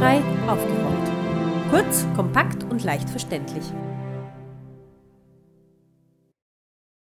Barrierefrei 0.00 0.50
aufgerollt. 0.50 1.70
Kurz, 1.70 2.06
kompakt 2.16 2.64
und 2.64 2.82
leicht 2.84 3.10
verständlich. 3.10 3.64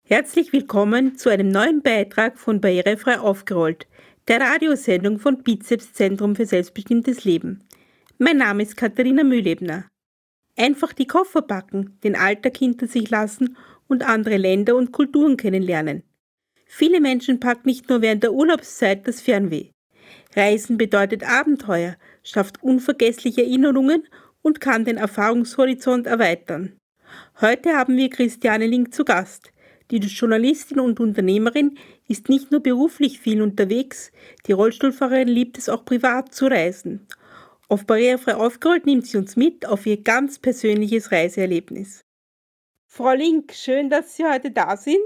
Herzlich 0.05 0.53
willkommen 0.53 1.17
zu 1.17 1.27
einem 1.27 1.49
neuen 1.49 1.81
Beitrag 1.81 2.39
von 2.39 2.61
Barrierefrei 2.61 3.19
aufgerollt, 3.19 3.87
der 4.29 4.39
Radiosendung 4.39 5.19
von 5.19 5.43
Bizeps 5.43 5.91
Zentrum 5.91 6.37
für 6.37 6.45
selbstbestimmtes 6.45 7.25
Leben. 7.25 7.61
Mein 8.19 8.37
Name 8.37 8.63
ist 8.63 8.77
Katharina 8.77 9.25
Mühlebner. 9.25 9.89
Einfach 10.55 10.93
die 10.93 11.07
Koffer 11.07 11.41
packen, 11.41 11.99
den 12.05 12.15
Alltag 12.15 12.55
hinter 12.55 12.87
sich 12.87 13.09
lassen 13.09 13.57
und 13.89 14.07
andere 14.07 14.37
Länder 14.37 14.77
und 14.77 14.93
Kulturen 14.93 15.35
kennenlernen. 15.35 16.03
Viele 16.65 17.01
Menschen 17.01 17.41
packen 17.41 17.67
nicht 17.67 17.89
nur 17.89 18.01
während 18.01 18.23
der 18.23 18.31
Urlaubszeit 18.31 19.05
das 19.05 19.19
Fernweh. 19.19 19.71
Reisen 20.35 20.77
bedeutet 20.77 21.23
Abenteuer, 21.23 21.97
schafft 22.27 22.61
unvergessliche 22.61 23.41
Erinnerungen 23.41 24.07
und 24.41 24.59
kann 24.59 24.85
den 24.85 24.97
Erfahrungshorizont 24.97 26.07
erweitern. 26.07 26.77
Heute 27.39 27.75
haben 27.75 27.95
wir 27.95 28.09
Christiane 28.09 28.67
Link 28.67 28.93
zu 28.93 29.05
Gast. 29.05 29.51
Die 29.91 29.97
Journalistin 29.97 30.81
und 30.81 30.99
Unternehmerin 30.99 31.77
ist 32.07 32.27
nicht 32.27 32.51
nur 32.51 32.61
beruflich 32.61 33.19
viel 33.19 33.41
unterwegs, 33.41 34.11
die 34.45 34.51
Rollstuhlfahrerin 34.51 35.29
liebt 35.29 35.57
es 35.57 35.69
auch 35.69 35.85
privat 35.85 36.33
zu 36.35 36.47
reisen. 36.47 37.07
Auf 37.69 37.85
Barrierefrei 37.85 38.35
aufgerollt 38.35 38.85
nimmt 38.85 39.07
sie 39.07 39.17
uns 39.17 39.35
mit 39.35 39.65
auf 39.65 39.85
ihr 39.85 40.01
ganz 40.01 40.39
persönliches 40.39 41.11
Reiseerlebnis. 41.11 42.01
Frau 42.85 43.13
Link, 43.13 43.53
schön, 43.53 43.89
dass 43.89 44.15
Sie 44.15 44.25
heute 44.25 44.51
da 44.51 44.75
sind. 44.75 44.97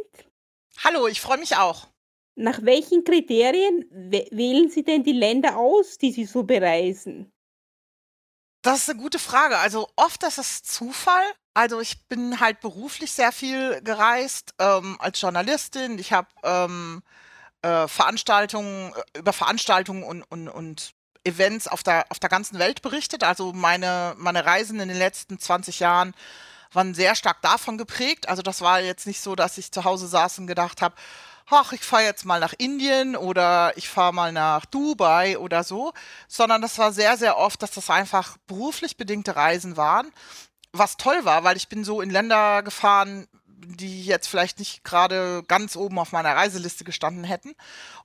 Hallo, 0.83 1.07
ich 1.07 1.21
freue 1.21 1.39
mich 1.39 1.57
auch. 1.57 1.90
Nach 2.35 2.63
welchen 2.63 3.03
Kriterien 3.03 3.85
wählen 3.91 4.69
Sie 4.69 4.83
denn 4.83 5.03
die 5.03 5.11
Länder 5.11 5.57
aus, 5.57 5.97
die 5.97 6.11
Sie 6.11 6.25
so 6.25 6.43
bereisen? 6.43 7.31
Das 8.61 8.81
ist 8.81 8.89
eine 8.89 8.99
gute 8.99 9.19
Frage. 9.19 9.57
Also 9.57 9.87
oft 9.95 10.23
ist 10.23 10.37
es 10.37 10.63
Zufall. 10.63 11.23
Also 11.53 11.81
ich 11.81 12.07
bin 12.07 12.39
halt 12.39 12.61
beruflich 12.61 13.11
sehr 13.11 13.31
viel 13.31 13.81
gereist 13.81 14.53
ähm, 14.59 14.97
als 14.99 15.19
Journalistin. 15.19 15.99
Ich 15.99 16.13
habe 16.13 16.27
ähm, 16.43 17.01
äh, 17.63 17.87
Veranstaltungen 17.87 18.93
äh, 18.93 19.19
über 19.19 19.33
Veranstaltungen 19.33 20.03
und, 20.03 20.23
und, 20.23 20.47
und 20.47 20.93
Events 21.23 21.67
auf 21.67 21.83
der, 21.83 22.05
auf 22.09 22.19
der 22.19 22.29
ganzen 22.29 22.59
Welt 22.59 22.81
berichtet. 22.81 23.23
Also 23.23 23.51
meine, 23.53 24.15
meine 24.17 24.45
Reisen 24.45 24.79
in 24.79 24.87
den 24.87 24.97
letzten 24.97 25.39
20 25.39 25.79
Jahren 25.79 26.13
waren 26.71 26.93
sehr 26.93 27.15
stark 27.15 27.41
davon 27.41 27.77
geprägt. 27.77 28.29
Also 28.29 28.41
das 28.41 28.61
war 28.61 28.79
jetzt 28.79 29.07
nicht 29.07 29.21
so, 29.21 29.35
dass 29.35 29.57
ich 29.57 29.71
zu 29.71 29.83
Hause 29.83 30.07
saß 30.07 30.39
und 30.39 30.47
gedacht 30.47 30.81
habe, 30.81 30.95
ach, 31.49 31.73
ich 31.73 31.81
fahre 31.81 32.03
jetzt 32.03 32.25
mal 32.25 32.39
nach 32.39 32.53
Indien 32.57 33.15
oder 33.15 33.73
ich 33.77 33.89
fahre 33.89 34.13
mal 34.13 34.31
nach 34.31 34.65
Dubai 34.65 35.37
oder 35.37 35.63
so, 35.63 35.93
sondern 36.27 36.61
das 36.61 36.77
war 36.77 36.91
sehr, 36.91 37.17
sehr 37.17 37.37
oft, 37.37 37.61
dass 37.61 37.71
das 37.71 37.89
einfach 37.89 38.37
beruflich 38.47 38.97
bedingte 38.97 39.35
Reisen 39.35 39.77
waren. 39.77 40.11
Was 40.73 40.97
toll 40.97 41.25
war, 41.25 41.43
weil 41.43 41.57
ich 41.57 41.67
bin 41.67 41.83
so 41.83 42.01
in 42.01 42.09
Länder 42.09 42.63
gefahren, 42.63 43.27
die 43.47 44.05
jetzt 44.05 44.27
vielleicht 44.27 44.59
nicht 44.59 44.83
gerade 44.83 45.43
ganz 45.47 45.75
oben 45.75 45.99
auf 45.99 46.11
meiner 46.11 46.35
Reiseliste 46.35 46.83
gestanden 46.83 47.23
hätten. 47.23 47.55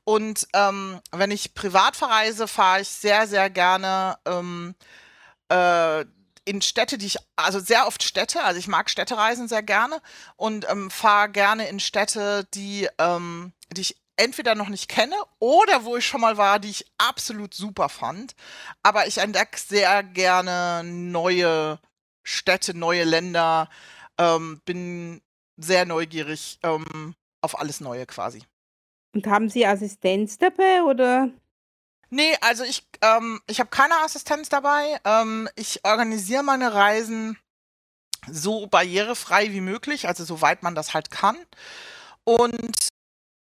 Und 0.05 0.47
ähm, 0.53 1.01
wenn 1.13 1.31
ich 1.31 1.55
privat 1.55 1.97
verreise, 1.97 2.49
fahre 2.49 2.83
ich 2.83 2.89
sehr, 2.89 3.27
sehr 3.27 3.51
gerne 3.51 4.19
ähm, 4.27 4.75
äh, 5.49 6.05
in 6.47 6.63
Städte, 6.63 6.97
die 6.97 7.07
ich, 7.07 7.19
also 7.35 7.61
sehr 7.61 7.87
oft 7.87 8.03
Städte, 8.03 8.43
also 8.43 8.59
ich 8.59 8.69
mag 8.69 8.89
Städtereisen 8.89 9.49
sehr 9.49 9.63
gerne 9.63 10.01
und 10.37 10.67
ähm, 10.71 10.91
fahre 10.91 11.29
gerne 11.29 11.69
in 11.69 11.81
Städte, 11.81 12.47
die, 12.55 12.89
ähm, 12.99 13.53
die 13.73 13.83
ich 13.83 13.97
entweder 14.17 14.55
noch 14.55 14.69
nicht 14.69 14.89
kenne 14.89 15.17
oder 15.41 15.85
wo 15.85 15.97
ich 15.97 16.07
schon 16.07 16.21
mal 16.21 16.37
war, 16.39 16.59
die 16.59 16.71
ich 16.71 16.87
absolut 16.99 17.53
super 17.53 17.89
fand. 17.89 18.35
Aber 18.83 19.07
ich 19.07 19.19
entdecke 19.19 19.59
sehr 19.59 20.03
gerne 20.03 20.83
neue 20.85 21.79
Städte, 22.23 22.77
neue 22.77 23.05
Länder, 23.05 23.69
ähm, 24.17 24.63
bin 24.65 25.21
sehr 25.57 25.85
neugierig 25.85 26.59
ähm, 26.63 27.15
auf 27.41 27.59
alles 27.59 27.81
Neue 27.81 28.07
quasi. 28.07 28.43
Und 29.15 29.27
haben 29.27 29.49
Sie 29.49 29.67
Assistenz 29.67 30.39
dabei 30.39 30.83
oder? 30.83 31.31
Nee, 32.11 32.37
also 32.41 32.65
ich, 32.65 32.87
ähm, 33.03 33.41
ich 33.47 33.59
habe 33.61 33.71
keine 33.71 33.97
Assistenz 34.05 34.49
dabei. 34.49 35.01
Ähm, 35.05 35.49
ich 35.57 35.85
organisiere 35.85 36.43
meine 36.43 36.73
Reisen 36.73 37.39
so 38.31 38.67
barrierefrei 38.67 39.53
wie 39.53 39.61
möglich, 39.61 40.09
also 40.09 40.25
soweit 40.25 40.63
man 40.63 40.75
das 40.75 40.95
halt 40.95 41.11
kann. 41.11 41.37
Und 42.25 42.89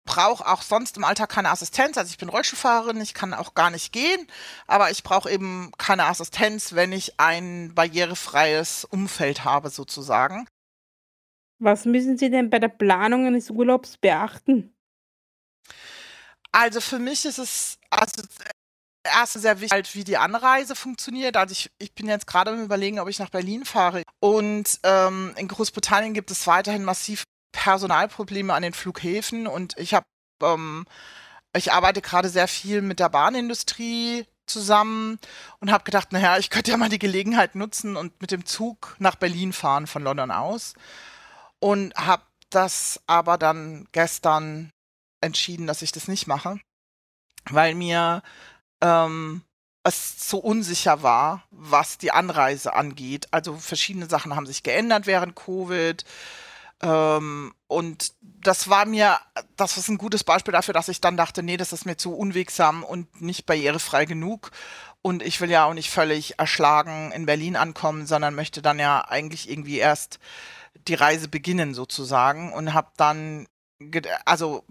brauche 0.04 0.46
auch 0.46 0.62
sonst 0.62 0.96
im 0.96 1.04
Alltag 1.04 1.30
keine 1.30 1.50
Assistenz. 1.50 1.96
Also 1.96 2.10
ich 2.10 2.18
bin 2.18 2.28
Rollstuhlfahrerin, 2.28 3.00
ich 3.00 3.14
kann 3.14 3.34
auch 3.34 3.54
gar 3.54 3.70
nicht 3.70 3.92
gehen, 3.92 4.26
aber 4.66 4.90
ich 4.90 5.02
brauche 5.02 5.30
eben 5.30 5.72
keine 5.78 6.04
Assistenz, 6.04 6.74
wenn 6.74 6.92
ich 6.92 7.18
ein 7.18 7.74
barrierefreies 7.74 8.84
Umfeld 8.84 9.44
habe 9.44 9.70
sozusagen. 9.70 10.46
Was 11.58 11.84
müssen 11.86 12.18
Sie 12.18 12.30
denn 12.30 12.50
bei 12.50 12.58
der 12.58 12.68
Planung 12.68 13.26
eines 13.26 13.50
Urlaubs 13.50 13.96
beachten? 13.96 14.74
Also 16.54 16.80
für 16.80 17.00
mich 17.00 17.24
ist 17.24 17.38
es 17.38 17.78
also 17.90 18.22
erst 19.02 19.32
sehr 19.32 19.60
wichtig, 19.60 19.72
halt, 19.72 19.94
wie 19.96 20.04
die 20.04 20.16
Anreise 20.16 20.76
funktioniert. 20.76 21.36
Also 21.36 21.52
ich, 21.52 21.70
ich 21.78 21.94
bin 21.94 22.08
jetzt 22.08 22.28
gerade 22.28 22.52
am 22.52 22.62
überlegen, 22.62 23.00
ob 23.00 23.08
ich 23.08 23.18
nach 23.18 23.30
Berlin 23.30 23.64
fahre. 23.64 24.04
Und 24.20 24.78
ähm, 24.84 25.34
in 25.36 25.48
Großbritannien 25.48 26.14
gibt 26.14 26.30
es 26.30 26.46
weiterhin 26.46 26.84
massiv 26.84 27.24
Personalprobleme 27.52 28.54
an 28.54 28.62
den 28.62 28.72
Flughäfen 28.72 29.46
und 29.46 29.78
ich 29.78 29.94
habe 29.94 30.04
ähm, 30.42 30.86
ich 31.56 31.72
arbeite 31.72 32.02
gerade 32.02 32.28
sehr 32.28 32.48
viel 32.48 32.82
mit 32.82 32.98
der 32.98 33.08
Bahnindustrie 33.08 34.26
zusammen 34.46 35.18
und 35.60 35.70
habe 35.70 35.84
gedacht, 35.84 36.12
naja, 36.12 36.36
ich 36.38 36.50
könnte 36.50 36.72
ja 36.72 36.76
mal 36.76 36.88
die 36.88 36.98
Gelegenheit 36.98 37.54
nutzen 37.54 37.96
und 37.96 38.20
mit 38.20 38.32
dem 38.32 38.44
Zug 38.44 38.96
nach 38.98 39.14
Berlin 39.14 39.52
fahren 39.52 39.86
von 39.86 40.02
London 40.02 40.30
aus 40.32 40.74
und 41.60 41.94
habe 41.94 42.24
das 42.50 43.00
aber 43.06 43.38
dann 43.38 43.86
gestern 43.92 44.70
entschieden, 45.24 45.66
dass 45.66 45.82
ich 45.82 45.92
das 45.92 46.08
nicht 46.08 46.26
mache, 46.26 46.58
weil 47.50 47.74
mir 47.74 48.22
ähm, 48.80 49.42
es 49.84 50.28
so 50.28 50.38
unsicher 50.38 51.02
war, 51.02 51.44
was 51.50 51.98
die 51.98 52.10
Anreise 52.10 52.74
angeht. 52.74 53.28
Also 53.30 53.56
verschiedene 53.56 54.06
Sachen 54.06 54.34
haben 54.34 54.46
sich 54.46 54.62
geändert 54.62 55.06
während 55.06 55.36
Covid. 55.36 56.04
Ähm, 56.80 57.54
und 57.66 58.12
das 58.22 58.68
war 58.68 58.86
mir, 58.86 59.18
das 59.56 59.76
ist 59.76 59.88
ein 59.88 59.98
gutes 59.98 60.24
Beispiel 60.24 60.52
dafür, 60.52 60.74
dass 60.74 60.88
ich 60.88 61.00
dann 61.00 61.16
dachte, 61.16 61.42
nee, 61.42 61.56
das 61.56 61.72
ist 61.72 61.86
mir 61.86 61.96
zu 61.96 62.14
unwegsam 62.14 62.82
und 62.82 63.20
nicht 63.20 63.46
barrierefrei 63.46 64.06
genug. 64.06 64.50
Und 65.02 65.22
ich 65.22 65.40
will 65.42 65.50
ja 65.50 65.66
auch 65.66 65.74
nicht 65.74 65.90
völlig 65.90 66.38
erschlagen 66.38 67.12
in 67.12 67.26
Berlin 67.26 67.56
ankommen, 67.56 68.06
sondern 68.06 68.34
möchte 68.34 68.62
dann 68.62 68.78
ja 68.78 69.04
eigentlich 69.06 69.50
irgendwie 69.50 69.76
erst 69.76 70.18
die 70.88 70.94
Reise 70.94 71.28
beginnen 71.28 71.74
sozusagen 71.74 72.52
und 72.54 72.72
habe 72.72 72.88
dann 72.96 73.46
also 74.24 74.64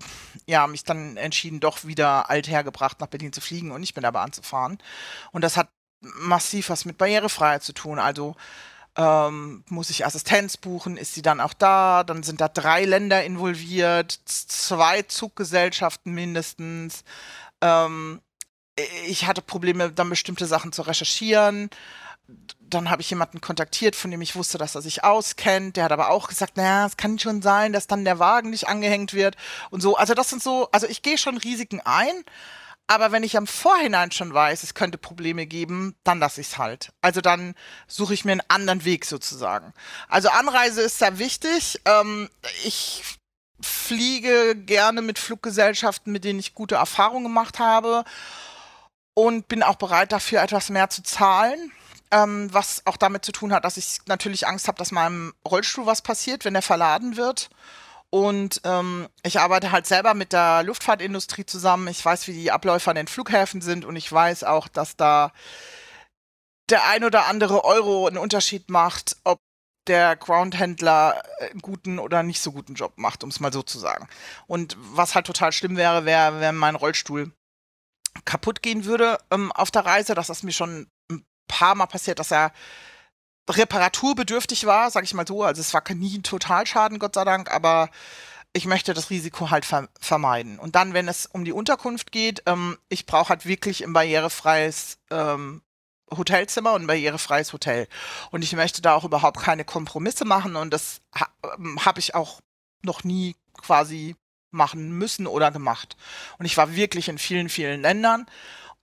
ja, 0.45 0.67
mich 0.67 0.83
dann 0.83 1.17
entschieden, 1.17 1.59
doch 1.59 1.85
wieder 1.85 2.29
althergebracht 2.29 2.99
nach 2.99 3.07
Berlin 3.07 3.33
zu 3.33 3.41
fliegen 3.41 3.71
und 3.71 3.81
nicht 3.81 3.95
mit 3.95 4.03
der 4.03 4.11
Bahn 4.11 4.33
zu 4.33 4.41
fahren. 4.41 4.77
Und 5.31 5.43
das 5.43 5.57
hat 5.57 5.69
massiv 6.01 6.69
was 6.69 6.85
mit 6.85 6.97
Barrierefreiheit 6.97 7.63
zu 7.63 7.73
tun. 7.73 7.99
Also 7.99 8.35
ähm, 8.95 9.63
muss 9.69 9.89
ich 9.89 10.05
Assistenz 10.05 10.57
buchen, 10.57 10.97
ist 10.97 11.13
sie 11.13 11.21
dann 11.21 11.39
auch 11.39 11.53
da? 11.53 12.03
Dann 12.03 12.23
sind 12.23 12.41
da 12.41 12.47
drei 12.47 12.85
Länder 12.85 13.23
involviert, 13.23 14.19
zwei 14.25 15.01
Zuggesellschaften 15.03 16.13
mindestens. 16.13 17.03
Ähm, 17.61 18.21
ich 19.07 19.25
hatte 19.25 19.41
Probleme, 19.41 19.91
dann 19.91 20.09
bestimmte 20.09 20.45
Sachen 20.45 20.71
zu 20.71 20.81
recherchieren 20.83 21.69
dann 22.73 22.89
habe 22.89 23.01
ich 23.01 23.09
jemanden 23.09 23.41
kontaktiert, 23.41 23.95
von 23.95 24.11
dem 24.11 24.21
ich 24.21 24.35
wusste, 24.35 24.57
dass 24.57 24.75
er 24.75 24.81
sich 24.81 25.03
auskennt. 25.03 25.77
Der 25.77 25.85
hat 25.85 25.91
aber 25.91 26.09
auch 26.09 26.27
gesagt, 26.27 26.57
naja, 26.57 26.85
es 26.85 26.97
kann 26.97 27.19
schon 27.19 27.41
sein, 27.41 27.73
dass 27.73 27.87
dann 27.87 28.05
der 28.05 28.19
Wagen 28.19 28.49
nicht 28.49 28.67
angehängt 28.67 29.13
wird 29.13 29.35
und 29.69 29.81
so. 29.81 29.95
Also 29.95 30.13
das 30.13 30.29
sind 30.29 30.41
so, 30.41 30.69
also 30.71 30.87
ich 30.87 31.01
gehe 31.01 31.17
schon 31.17 31.37
Risiken 31.37 31.81
ein, 31.83 32.23
aber 32.87 33.11
wenn 33.11 33.23
ich 33.23 33.37
am 33.37 33.47
Vorhinein 33.47 34.11
schon 34.11 34.33
weiß, 34.33 34.63
es 34.63 34.73
könnte 34.73 34.97
Probleme 34.97 35.45
geben, 35.45 35.95
dann 36.03 36.19
lasse 36.19 36.41
ich 36.41 36.47
es 36.47 36.57
halt. 36.57 36.91
Also 37.01 37.21
dann 37.21 37.55
suche 37.87 38.13
ich 38.13 38.25
mir 38.25 38.33
einen 38.33 38.41
anderen 38.47 38.85
Weg 38.85 39.05
sozusagen. 39.05 39.73
Also 40.09 40.29
Anreise 40.29 40.81
ist 40.81 40.99
sehr 40.99 41.19
wichtig. 41.19 41.79
Ähm, 41.85 42.29
ich 42.65 43.03
fliege 43.61 44.55
gerne 44.55 45.01
mit 45.01 45.19
Fluggesellschaften, 45.19 46.11
mit 46.11 46.25
denen 46.25 46.39
ich 46.39 46.53
gute 46.53 46.75
Erfahrungen 46.75 47.23
gemacht 47.23 47.59
habe 47.59 48.03
und 49.13 49.47
bin 49.47 49.63
auch 49.63 49.75
bereit 49.75 50.11
dafür 50.11 50.41
etwas 50.41 50.69
mehr 50.69 50.89
zu 50.89 51.03
zahlen 51.03 51.71
ähm, 52.13 52.53
was 52.53 52.85
auch 52.85 52.97
damit 52.97 53.25
zu 53.25 53.31
tun 53.31 53.51
hat, 53.51 53.65
dass 53.65 53.77
ich 53.77 53.99
natürlich 54.05 54.47
Angst 54.47 54.67
habe, 54.67 54.77
dass 54.77 54.91
meinem 54.91 55.33
Rollstuhl 55.45 55.85
was 55.87 56.01
passiert, 56.01 56.45
wenn 56.45 56.55
er 56.55 56.61
verladen 56.61 57.17
wird. 57.17 57.49
Und 58.11 58.61
ähm, 58.63 59.09
ich 59.23 59.39
arbeite 59.39 59.71
halt 59.71 59.87
selber 59.87 60.13
mit 60.13 60.33
der 60.33 60.61
Luftfahrtindustrie 60.61 61.47
zusammen. 61.47 61.87
Ich 61.87 62.05
weiß, 62.05 62.27
wie 62.27 62.33
die 62.33 62.51
Abläufe 62.51 62.91
an 62.91 62.95
den 62.95 63.07
Flughäfen 63.07 63.61
sind 63.61 63.85
und 63.85 63.95
ich 63.95 64.11
weiß 64.11 64.43
auch, 64.43 64.67
dass 64.67 64.95
da 64.95 65.31
der 66.69 66.85
ein 66.87 67.03
oder 67.03 67.25
andere 67.25 67.65
Euro 67.65 68.07
einen 68.07 68.19
Unterschied 68.19 68.69
macht, 68.69 69.17
ob 69.23 69.39
der 69.87 70.15
Groundhändler 70.15 71.23
einen 71.39 71.59
guten 71.59 71.99
oder 71.99 72.21
nicht 72.23 72.41
so 72.41 72.51
guten 72.51 72.75
Job 72.75 72.93
macht, 72.97 73.23
um 73.23 73.29
es 73.29 73.39
mal 73.39 73.51
so 73.51 73.63
zu 73.63 73.79
sagen. 73.79 74.07
Und 74.45 74.77
was 74.79 75.15
halt 75.15 75.25
total 75.25 75.51
schlimm 75.51 75.75
wäre, 75.75 76.05
wäre, 76.05 76.39
wenn 76.39 76.55
mein 76.55 76.75
Rollstuhl 76.75 77.33
kaputt 78.25 78.61
gehen 78.61 78.85
würde 78.85 79.17
ähm, 79.31 79.51
auf 79.51 79.71
der 79.71 79.85
Reise. 79.85 80.13
Das 80.13 80.29
ist 80.29 80.43
mir 80.43 80.53
schon 80.53 80.87
paar 81.47 81.75
Mal 81.75 81.85
passiert, 81.85 82.19
dass 82.19 82.31
er 82.31 82.51
reparaturbedürftig 83.49 84.65
war, 84.65 84.89
sag 84.89 85.03
ich 85.03 85.13
mal 85.13 85.27
so. 85.27 85.43
Also 85.43 85.61
es 85.61 85.73
war 85.73 85.83
nie 85.93 86.17
ein 86.17 86.23
Totalschaden, 86.23 86.99
Gott 86.99 87.15
sei 87.15 87.25
Dank, 87.25 87.51
aber 87.51 87.89
ich 88.53 88.65
möchte 88.65 88.93
das 88.93 89.09
Risiko 89.09 89.49
halt 89.49 89.65
ver 89.65 89.89
vermeiden. 89.99 90.59
Und 90.59 90.75
dann, 90.75 90.93
wenn 90.93 91.07
es 91.07 91.25
um 91.25 91.43
die 91.43 91.51
Unterkunft 91.51 92.11
geht, 92.11 92.43
ähm, 92.45 92.77
ich 92.87 93.05
brauche 93.05 93.29
halt 93.29 93.45
wirklich 93.45 93.83
ein 93.83 93.93
barrierefreies 93.93 94.99
ähm, 95.09 95.61
Hotelzimmer 96.15 96.73
und 96.73 96.83
ein 96.83 96.87
barrierefreies 96.87 97.51
Hotel. 97.53 97.87
Und 98.31 98.43
ich 98.43 98.53
möchte 98.53 98.81
da 98.81 98.93
auch 98.93 99.03
überhaupt 99.03 99.39
keine 99.39 99.65
Kompromisse 99.65 100.25
machen 100.25 100.55
und 100.55 100.71
das 100.71 101.01
ha 101.15 101.27
ähm, 101.57 101.83
habe 101.83 101.99
ich 101.99 102.15
auch 102.15 102.41
noch 102.83 103.03
nie 103.03 103.35
quasi 103.61 104.15
machen 104.51 104.91
müssen 104.91 105.25
oder 105.25 105.51
gemacht. 105.51 105.97
Und 106.37 106.45
ich 106.45 106.55
war 106.57 106.75
wirklich 106.75 107.09
in 107.09 107.17
vielen, 107.17 107.49
vielen 107.49 107.81
Ländern 107.81 108.27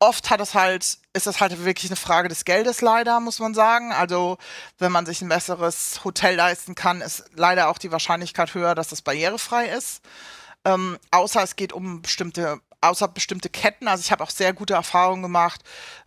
oft 0.00 0.30
hat 0.30 0.40
es 0.40 0.54
halt, 0.54 0.98
ist 1.12 1.26
es 1.26 1.40
halt 1.40 1.64
wirklich 1.64 1.90
eine 1.90 1.96
Frage 1.96 2.28
des 2.28 2.44
Geldes 2.44 2.80
leider, 2.80 3.20
muss 3.20 3.38
man 3.38 3.54
sagen. 3.54 3.92
Also 3.92 4.38
wenn 4.78 4.90
man 4.90 5.06
sich 5.06 5.22
ein 5.22 5.28
besseres 5.28 6.02
Hotel 6.04 6.34
leisten 6.34 6.74
kann, 6.74 7.00
ist 7.00 7.24
leider 7.34 7.68
auch 7.68 7.78
die 7.78 7.92
Wahrscheinlichkeit 7.92 8.54
höher, 8.54 8.74
dass 8.74 8.88
das 8.88 9.02
barrierefrei 9.02 9.66
ist. 9.66 10.02
Ähm, 10.64 10.98
außer 11.10 11.42
es 11.42 11.56
geht 11.56 11.72
um 11.72 12.02
bestimmte, 12.02 12.60
außer 12.80 13.08
bestimmte 13.08 13.50
Ketten. 13.50 13.88
Also 13.88 14.02
ich 14.02 14.10
habe 14.10 14.24
auch 14.24 14.30
sehr 14.30 14.52
gute 14.52 14.74
Erfahrungen 14.74 15.22
gemacht 15.22 15.62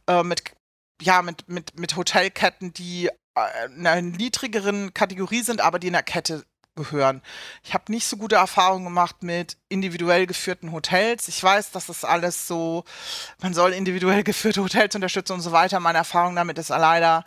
äh, 0.07 0.24
mit, 0.24 0.44
ja, 1.01 1.22
mit, 1.22 1.48
mit, 1.48 1.80
mit 1.80 1.95
Hotelketten, 1.95 2.74
die 2.74 3.10
äh, 3.36 3.66
in 3.68 3.86
einer 3.86 4.01
niedrigeren 4.01 4.94
Kategorie 4.94 5.42
sind, 5.42 5.62
aber 5.62 5.80
die 5.80 5.88
in 5.88 5.94
der 5.94 6.04
Kette 6.04 6.44
gehören. 6.75 7.22
Ich 7.64 7.74
habe 7.74 7.92
nicht 7.92 8.06
so 8.08 8.18
gute 8.18 8.36
Erfahrungen 8.36 8.86
gemacht 8.86 9.24
mit 9.24 9.58
individuell 9.70 10.25
geführten 10.25 10.72
Hotels. 10.72 11.28
Ich 11.28 11.42
weiß, 11.44 11.72
dass 11.72 11.88
das 11.88 12.04
alles 12.04 12.48
so, 12.48 12.84
man 13.42 13.54
soll 13.54 13.74
individuell 13.74 14.24
geführte 14.24 14.64
Hotels 14.64 14.96
unterstützen 14.96 15.34
und 15.34 15.42
so 15.42 15.52
weiter. 15.52 15.80
Meine 15.80 16.00
Erfahrung 16.00 16.36
damit 16.36 16.58
ist 16.58 16.70
leider, 16.70 17.25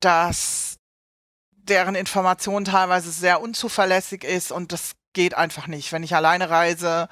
dass 0.00 0.78
deren 1.50 1.94
Information 1.94 2.64
teilweise 2.64 3.10
sehr 3.10 3.40
unzuverlässig 3.40 4.22
ist 4.24 4.52
und 4.52 4.72
das 4.72 4.92
geht 5.14 5.34
einfach 5.34 5.66
nicht. 5.66 5.92
Wenn 5.92 6.02
ich 6.02 6.14
alleine 6.14 6.50
reise, 6.50 7.08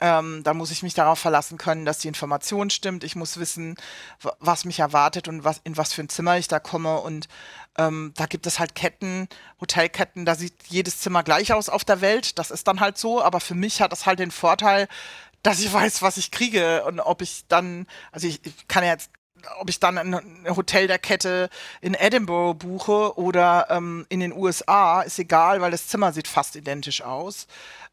ähm, 0.00 0.42
da 0.42 0.54
muss 0.54 0.70
ich 0.70 0.82
mich 0.82 0.94
darauf 0.94 1.18
verlassen 1.18 1.58
können, 1.58 1.84
dass 1.84 1.98
die 1.98 2.08
Information 2.08 2.70
stimmt. 2.70 3.04
Ich 3.04 3.14
muss 3.14 3.38
wissen, 3.38 3.76
was 4.40 4.64
mich 4.64 4.80
erwartet 4.80 5.28
und 5.28 5.44
was, 5.44 5.60
in 5.64 5.76
was 5.76 5.92
für 5.92 6.02
ein 6.02 6.08
Zimmer 6.08 6.38
ich 6.38 6.48
da 6.48 6.58
komme. 6.58 7.00
Und 7.00 7.28
ähm, 7.78 8.12
da 8.16 8.26
gibt 8.26 8.46
es 8.46 8.58
halt 8.58 8.74
Ketten, 8.74 9.28
Hotelketten, 9.60 10.24
da 10.24 10.34
sieht 10.34 10.54
jedes 10.68 11.00
Zimmer 11.00 11.22
gleich 11.22 11.52
aus 11.52 11.68
auf 11.68 11.84
der 11.84 12.00
Welt. 12.00 12.38
Das 12.38 12.50
ist 12.50 12.68
dann 12.68 12.80
halt 12.80 12.98
so. 12.98 13.22
Aber 13.22 13.40
für 13.40 13.54
mich 13.54 13.80
hat 13.80 13.92
das 13.92 14.06
halt 14.06 14.18
den 14.18 14.30
Vorteil, 14.30 14.88
dass 15.42 15.60
ich 15.60 15.72
weiß, 15.72 16.02
was 16.02 16.16
ich 16.16 16.30
kriege 16.30 16.84
und 16.84 17.00
ob 17.00 17.22
ich 17.22 17.44
dann, 17.48 17.86
also 18.12 18.26
ich, 18.26 18.44
ich 18.44 18.68
kann 18.68 18.84
ja 18.84 18.90
jetzt 18.90 19.10
ob 19.58 19.68
ich 19.68 19.78
dann 19.78 19.98
ein 19.98 20.56
Hotel 20.56 20.86
der 20.86 20.98
Kette 20.98 21.50
in 21.82 21.92
Edinburgh 21.92 22.54
buche 22.54 23.18
oder 23.18 23.66
ähm, 23.68 24.06
in 24.08 24.20
den 24.20 24.32
USA, 24.32 25.02
ist 25.02 25.18
egal, 25.18 25.60
weil 25.60 25.70
das 25.70 25.88
Zimmer 25.88 26.14
sieht 26.14 26.28
fast 26.28 26.56
identisch 26.56 27.02
aus. 27.02 27.46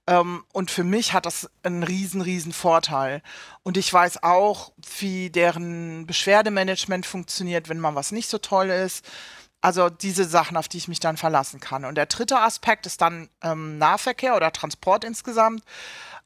Ähm, 0.08 0.44
und 0.54 0.72
für 0.72 0.84
mich 0.84 1.14
hat 1.14 1.26
das 1.26 1.50
einen 1.64 1.84
riesen, 1.84 2.22
riesen 2.22 2.54
Vorteil. 2.54 3.22
Und 3.64 3.78
ich 3.78 3.92
weiß 3.92 4.24
auch, 4.24 4.72
wie 5.00 5.30
deren 5.30 6.08
Beschwerdemanagement 6.08 7.06
funktioniert, 7.06 7.70
wenn 7.70 7.80
mal 7.80 7.96
was 7.96 8.12
nicht 8.12 8.30
so 8.30 8.38
toll 8.38 8.70
ist. 8.70 9.06
Also 9.62 9.90
diese 9.90 10.26
Sachen, 10.26 10.58
auf 10.58 10.68
die 10.68 10.78
ich 10.78 10.88
mich 10.88 11.00
dann 11.00 11.18
verlassen 11.18 11.60
kann. 11.60 11.86
Und 11.86 11.96
der 11.96 12.08
dritte 12.08 12.40
Aspekt 12.40 12.86
ist 12.88 13.02
dann 13.02 13.30
ähm, 13.44 13.78
Nahverkehr 13.78 14.36
oder 14.36 14.52
Transport 14.52 15.04
insgesamt. 15.04 15.64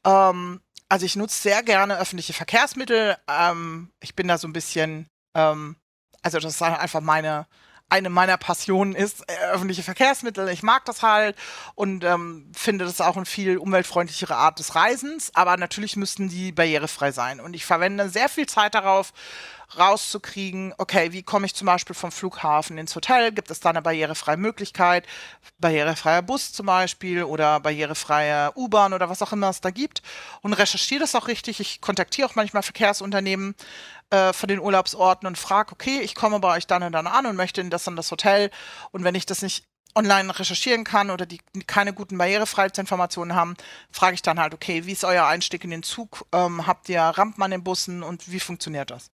Ähm, 0.04 0.60
also 0.88 1.04
ich 1.04 1.16
nutze 1.16 1.42
sehr 1.42 1.62
gerne 1.62 1.98
öffentliche 1.98 2.32
Verkehrsmittel. 2.32 3.16
Ähm, 3.28 3.90
ich 4.00 4.16
bin 4.16 4.28
da 4.28 4.38
so 4.38 4.48
ein 4.48 4.52
bisschen, 4.52 5.08
ähm, 5.34 5.76
also 6.22 6.38
das 6.38 6.54
ist 6.54 6.62
einfach 6.62 7.00
meine, 7.00 7.46
eine 7.88 8.10
meiner 8.10 8.36
Passionen 8.36 8.94
ist 8.94 9.22
äh, 9.28 9.52
öffentliche 9.52 9.82
Verkehrsmittel. 9.82 10.48
Ich 10.48 10.62
mag 10.62 10.84
das 10.86 11.02
halt 11.02 11.36
und 11.74 12.04
ähm, 12.04 12.50
finde 12.54 12.84
das 12.84 13.00
auch 13.00 13.16
eine 13.16 13.26
viel 13.26 13.58
umweltfreundlichere 13.58 14.34
Art 14.34 14.58
des 14.58 14.74
Reisens. 14.74 15.30
Aber 15.34 15.56
natürlich 15.56 15.96
müssten 15.96 16.28
die 16.28 16.52
barrierefrei 16.52 17.12
sein. 17.12 17.40
Und 17.40 17.54
ich 17.54 17.64
verwende 17.64 18.08
sehr 18.08 18.28
viel 18.28 18.46
Zeit 18.46 18.74
darauf, 18.74 19.12
rauszukriegen, 19.76 20.74
okay, 20.78 21.12
wie 21.12 21.22
komme 21.22 21.46
ich 21.46 21.54
zum 21.54 21.66
Beispiel 21.66 21.94
vom 21.94 22.12
Flughafen 22.12 22.78
ins 22.78 22.94
Hotel? 22.94 23.32
Gibt 23.32 23.50
es 23.50 23.60
da 23.60 23.70
eine 23.70 23.82
barrierefreie 23.82 24.36
Möglichkeit? 24.36 25.06
Barrierefreier 25.58 26.22
Bus 26.22 26.52
zum 26.52 26.66
Beispiel 26.66 27.24
oder 27.24 27.60
barrierefreie 27.60 28.52
U-Bahn 28.56 28.92
oder 28.92 29.08
was 29.08 29.22
auch 29.22 29.32
immer 29.32 29.50
es 29.50 29.60
da 29.60 29.70
gibt. 29.70 30.02
Und 30.42 30.52
recherchiere 30.52 31.00
das 31.00 31.14
auch 31.14 31.28
richtig. 31.28 31.60
Ich 31.60 31.80
kontaktiere 31.80 32.28
auch 32.28 32.34
manchmal 32.34 32.62
Verkehrsunternehmen 32.62 33.54
äh, 34.10 34.32
von 34.32 34.48
den 34.48 34.60
Urlaubsorten 34.60 35.26
und 35.26 35.38
frage, 35.38 35.72
okay, 35.72 36.00
ich 36.00 36.14
komme 36.14 36.38
bei 36.40 36.56
euch 36.56 36.66
dann 36.66 36.82
und 36.82 36.92
dann 36.92 37.06
an 37.06 37.26
und 37.26 37.36
möchte 37.36 37.60
in 37.60 37.70
das 37.70 37.88
und 37.88 37.96
das 37.96 38.10
Hotel. 38.10 38.50
Und 38.92 39.04
wenn 39.04 39.14
ich 39.14 39.26
das 39.26 39.42
nicht 39.42 39.64
online 39.96 40.38
recherchieren 40.38 40.84
kann 40.84 41.10
oder 41.10 41.26
die 41.26 41.40
keine 41.66 41.92
guten 41.92 42.18
Barrierefreiheitsinformationen 42.18 43.34
haben, 43.34 43.56
frage 43.90 44.14
ich 44.14 44.22
dann 44.22 44.38
halt, 44.38 44.54
okay, 44.54 44.86
wie 44.86 44.92
ist 44.92 45.04
euer 45.04 45.26
Einstieg 45.26 45.64
in 45.64 45.70
den 45.70 45.82
Zug? 45.82 46.26
Ähm, 46.32 46.66
habt 46.66 46.88
ihr 46.88 47.00
Rampen 47.00 47.42
an 47.42 47.50
den 47.50 47.64
Bussen 47.64 48.02
und 48.02 48.30
wie 48.30 48.40
funktioniert 48.40 48.90
das? 48.90 49.10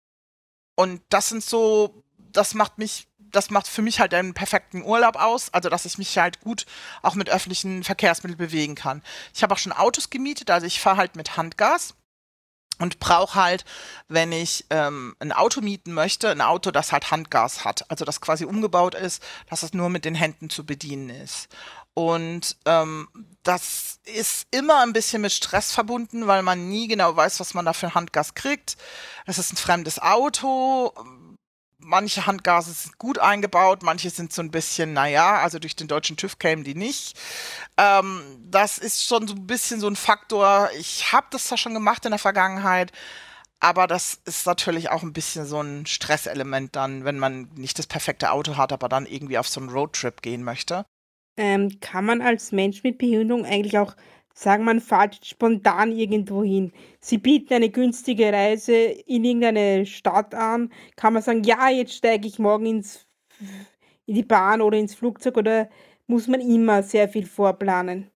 Und 0.75 1.03
das 1.09 1.29
sind 1.29 1.45
so, 1.45 2.03
das 2.19 2.55
macht 2.55 2.79
mich, 2.79 3.07
das 3.19 3.51
macht 3.51 3.67
für 3.67 3.83
mich 3.83 4.01
halt 4.01 4.15
einen 4.15 4.35
perfekten 4.35 4.83
Urlaub 4.83 5.17
aus, 5.17 5.53
also 5.53 5.69
dass 5.69 5.85
ich 5.85 5.99
mich 5.99 6.17
halt 6.19 6.41
gut 6.41 6.67
auch 7.03 7.15
mit 7.15 7.31
öffentlichen 7.31 7.85
Verkehrsmitteln 7.85 8.39
bewegen 8.39 8.75
kann. 8.75 9.03
Ich 9.35 9.43
habe 9.43 9.55
auch 9.55 9.59
schon 9.59 9.73
Autos 9.73 10.11
gemietet, 10.11 10.51
also 10.51 10.67
ich 10.67 10.81
fahre 10.81 10.99
halt 10.99 11.17
mit 11.17 11.37
Handgas 11.37 11.95
und 12.79 12.99
brauche 12.99 13.41
halt, 13.41 13.65
wenn 14.09 14.33
ich 14.33 14.67
ähm, 14.71 15.15
ein 15.21 15.33
Auto 15.33 15.61
mieten 15.61 15.93
möchte, 15.93 16.31
ein 16.31 16.41
Auto, 16.41 16.71
das 16.71 16.93
halt 16.93 17.11
Handgas 17.11 17.65
hat, 17.65 17.89
also 17.91 18.05
das 18.05 18.21
quasi 18.21 18.45
umgebaut 18.45 18.95
ist, 18.95 19.23
dass 19.49 19.63
es 19.63 19.73
nur 19.73 19.89
mit 19.89 20.05
den 20.05 20.15
Händen 20.15 20.51
zu 20.51 20.67
bedienen 20.67 21.11
ist. 21.11 21.49
Und 21.94 22.56
ähm, 22.65 23.09
das 23.43 24.00
ist 24.05 24.47
immer 24.50 24.83
ein 24.83 24.93
bisschen 24.93 25.23
mit 25.23 25.33
Stress 25.33 25.73
verbunden, 25.73 26.27
weil 26.27 26.43
man 26.43 26.69
nie 26.69 26.89
genau 26.89 27.15
weiß, 27.15 27.41
was 27.41 27.55
man 27.55 27.65
da 27.65 27.73
für 27.73 27.94
Handgas 27.94 28.35
kriegt. 28.35 28.77
Es 29.27 29.39
ist 29.39 29.53
ein 29.53 29.56
fremdes 29.56 30.00
Auto 30.00 30.93
manche 31.83 32.27
Handgase 32.27 32.73
sind 32.73 32.99
gut 32.99 33.19
eingebaut, 33.19 33.83
manche 33.83 34.11
sind 34.11 34.33
so 34.33 34.43
ein 34.43 34.50
bisschen, 34.50 34.93
naja, 34.93 35.39
also 35.39 35.59
durch 35.59 35.77
den 35.77 35.89
deutschen 35.89 36.17
TÜV 36.17 36.39
kämen 36.39 36.65
die 36.65 36.75
nicht. 36.75 37.19
Ähm, 37.77 38.23
das 38.45 38.79
ist 38.79 39.05
schon 39.05 39.27
so 39.29 39.35
ein 39.35 39.47
bisschen 39.47 39.81
so 39.81 39.88
ein 39.88 39.97
Faktor. 39.97 40.71
Ich 40.79 41.12
habe 41.12 41.27
das 41.31 41.45
zwar 41.45 41.59
schon 41.59 41.75
gemacht 41.75 42.05
in 42.05 42.12
der 42.12 42.19
Vergangenheit, 42.19 42.93
aber 43.61 43.87
das 43.87 44.19
ist 44.25 44.47
natürlich 44.47 44.90
auch 44.90 45.02
ein 45.02 45.12
bisschen 45.12 45.47
so 45.47 45.61
ein 45.61 45.87
Stresselement 45.87 46.75
dann, 46.76 47.05
wenn 47.05 47.19
man 47.19 47.50
nicht 47.55 47.78
das 47.78 47.87
perfekte 47.87 48.31
Auto 48.33 48.57
hat, 48.57 48.73
aber 48.73 48.88
dann 48.88 49.07
irgendwie 49.07 49.38
auf 49.38 49.49
so 49.49 49.61
einen 49.61 49.71
Roadtrip 49.71 50.23
gehen 50.23 50.43
möchte. 50.43 50.85
Ähm, 51.37 51.81
kann 51.81 52.05
man 52.05 52.21
als 52.21 52.53
Mensch 52.53 52.83
mit 52.83 52.99
Behinderung 52.99 53.45
eigentlich 53.45 53.79
auch 53.79 53.97
sagen, 54.35 54.65
man 54.65 54.81
fährt 54.81 55.25
spontan 55.25 55.93
irgendwo 55.93 56.43
hin. 56.43 56.73
Sie 57.01 57.19
bieten 57.19 57.55
eine 57.55 57.71
günstige 57.71 58.33
Reise 58.33 58.75
in 58.75 59.25
irgendeine 59.25 59.87
Stadt 59.87 60.35
an. 60.35 60.73
Kann 60.97 61.12
man 61.12 61.23
sagen, 61.23 61.45
ja, 61.45 61.69
jetzt 61.69 61.95
steige 61.95 62.29
ich 62.29 62.39
morgen 62.39 62.67
ins, 62.67 63.07
in 64.07 64.15
die 64.15 64.23
Bahn 64.23 64.61
oder 64.61 64.79
ins 64.79 64.95
Flugzeug 64.95 65.37
oder 65.37 65.69
muss 66.07 66.27
man 66.29 66.41
immer 66.41 66.83
sehr 66.83 67.09
viel 67.09 67.27
vorplanen? 67.27 68.11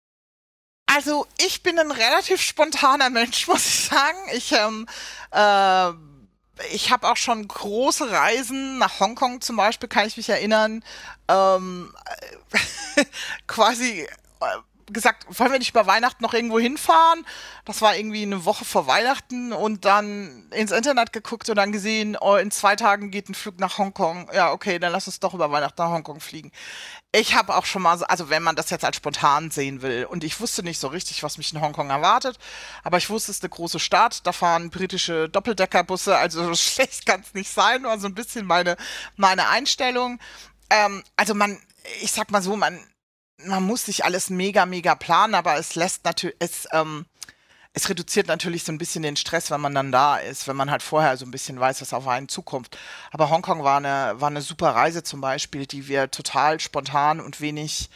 Also 0.87 1.27
ich 1.39 1.63
bin 1.63 1.79
ein 1.79 1.91
relativ 1.91 2.41
spontaner 2.41 3.11
Mensch, 3.11 3.49
muss 3.49 3.67
ich 3.67 3.85
sagen. 3.85 4.19
Ich, 4.35 4.53
ähm, 4.53 4.87
äh, 5.31 6.12
ich 6.73 6.91
habe 6.91 7.09
auch 7.09 7.17
schon 7.17 7.47
große 7.47 8.11
Reisen 8.11 8.79
nach 8.79 9.01
Hongkong 9.01 9.41
zum 9.41 9.57
Beispiel, 9.57 9.89
kann 9.89 10.07
ich 10.07 10.17
mich 10.17 10.29
erinnern. 10.29 10.85
Ähm, 11.29 11.95
quasi 13.47 14.07
äh, 14.41 14.47
gesagt, 14.93 15.27
wollen 15.39 15.53
wir 15.53 15.59
nicht 15.59 15.71
über 15.71 15.87
Weihnachten 15.87 16.23
noch 16.23 16.35
irgendwo 16.35 16.59
hinfahren? 16.59 17.25
Das 17.65 17.83
war 17.83 17.97
irgendwie 17.97 18.23
eine 18.23 18.45
Woche 18.45 18.65
vor 18.65 18.87
Weihnachten 18.87 19.53
und 19.53 19.85
dann 19.85 20.49
ins 20.51 20.71
Internet 20.71 21.13
geguckt 21.13 21.49
und 21.49 21.57
dann 21.57 21.73
gesehen, 21.73 22.17
oh, 22.21 22.37
in 22.37 22.51
zwei 22.51 22.77
Tagen 22.77 23.11
geht 23.11 23.29
ein 23.29 23.35
Flug 23.35 23.59
nach 23.59 23.79
Hongkong. 23.79 24.31
Ja, 24.35 24.53
okay, 24.53 24.79
dann 24.79 24.93
lass 24.93 25.07
uns 25.07 25.21
doch 25.21 25.35
über 25.35 25.51
Weihnachten 25.51 25.81
nach 25.81 25.91
Hongkong 25.91 26.21
fliegen. 26.21 26.53
Ich 27.15 27.35
habe 27.35 27.55
auch 27.57 27.67
schon 27.67 27.83
mal, 27.83 27.99
so, 27.99 28.07
also 28.07 28.31
wenn 28.31 28.43
man 28.43 28.57
das 28.57 28.71
jetzt 28.71 28.85
als 28.85 28.97
spontan 28.97 29.51
sehen 29.51 29.83
will, 29.83 30.07
und 30.07 30.25
ich 30.25 30.41
wusste 30.41 30.63
nicht 30.63 30.79
so 30.79 30.89
richtig, 30.89 31.23
was 31.23 31.37
mich 31.37 31.53
in 31.53 31.61
Hongkong 31.61 31.91
erwartet, 31.91 32.39
aber 32.85 32.97
ich 32.97 33.11
wusste, 33.11 33.31
es 33.31 33.39
ist 33.39 33.45
eine 33.45 33.51
große 33.51 33.79
Stadt, 33.79 34.27
da 34.27 34.33
fahren 34.33 34.71
britische 34.71 35.29
Doppeldeckerbusse, 35.29 36.17
also 36.17 36.55
schlecht 36.57 37.05
kann 37.05 37.21
es 37.21 37.35
nicht 37.35 37.51
sein, 37.51 37.85
war 37.85 37.99
so 37.99 38.07
ein 38.07 38.15
bisschen 38.15 38.47
meine, 38.47 38.77
meine 39.17 39.49
Einstellung. 39.49 40.21
Ähm, 40.71 41.03
also 41.17 41.35
man, 41.35 41.61
ich 42.01 42.13
sag 42.13 42.31
mal 42.31 42.43
so, 42.43 42.57
man, 42.57 42.81
man 43.47 43.63
muss 43.65 43.87
sich 43.87 44.05
alles 44.05 44.31
mega, 44.31 44.67
mega 44.67 44.95
planen, 44.95 45.35
aber 45.35 45.57
es 45.57 45.75
lässt 45.75 46.05
natürlich, 46.05 46.37
es, 46.39 46.69
ähm, 46.73 47.07
es 47.75 47.89
reduziert 47.89 48.27
natürlich 48.27 48.65
so 48.65 48.73
ein 48.73 48.79
bisschen 48.79 49.03
den 49.03 49.17
Stress, 49.17 49.51
wenn 49.51 49.61
man 49.61 49.75
dann 49.75 49.93
da 49.93 50.19
ist, 50.19 50.47
wenn 50.47 50.57
man 50.57 50.71
halt 50.71 50.83
vorher 50.83 51.17
so 51.17 51.25
ein 51.25 51.31
bisschen 51.31 51.59
weiß, 51.59 51.81
was 51.81 51.95
auf 51.95 52.07
einen 52.07 52.29
zukommt. 52.29 52.77
Aber 53.11 53.31
Hongkong 53.31 53.65
war 53.65 53.79
eine, 53.79 54.21
war 54.21 54.29
eine 54.29 54.43
super 54.43 54.75
Reise 54.75 55.03
zum 55.03 55.21
Beispiel, 55.21 55.67
die 55.67 55.89
wir 55.89 56.11
total 56.11 56.61
spontan 56.61 57.21
und 57.21 57.41
wenig 57.41 57.89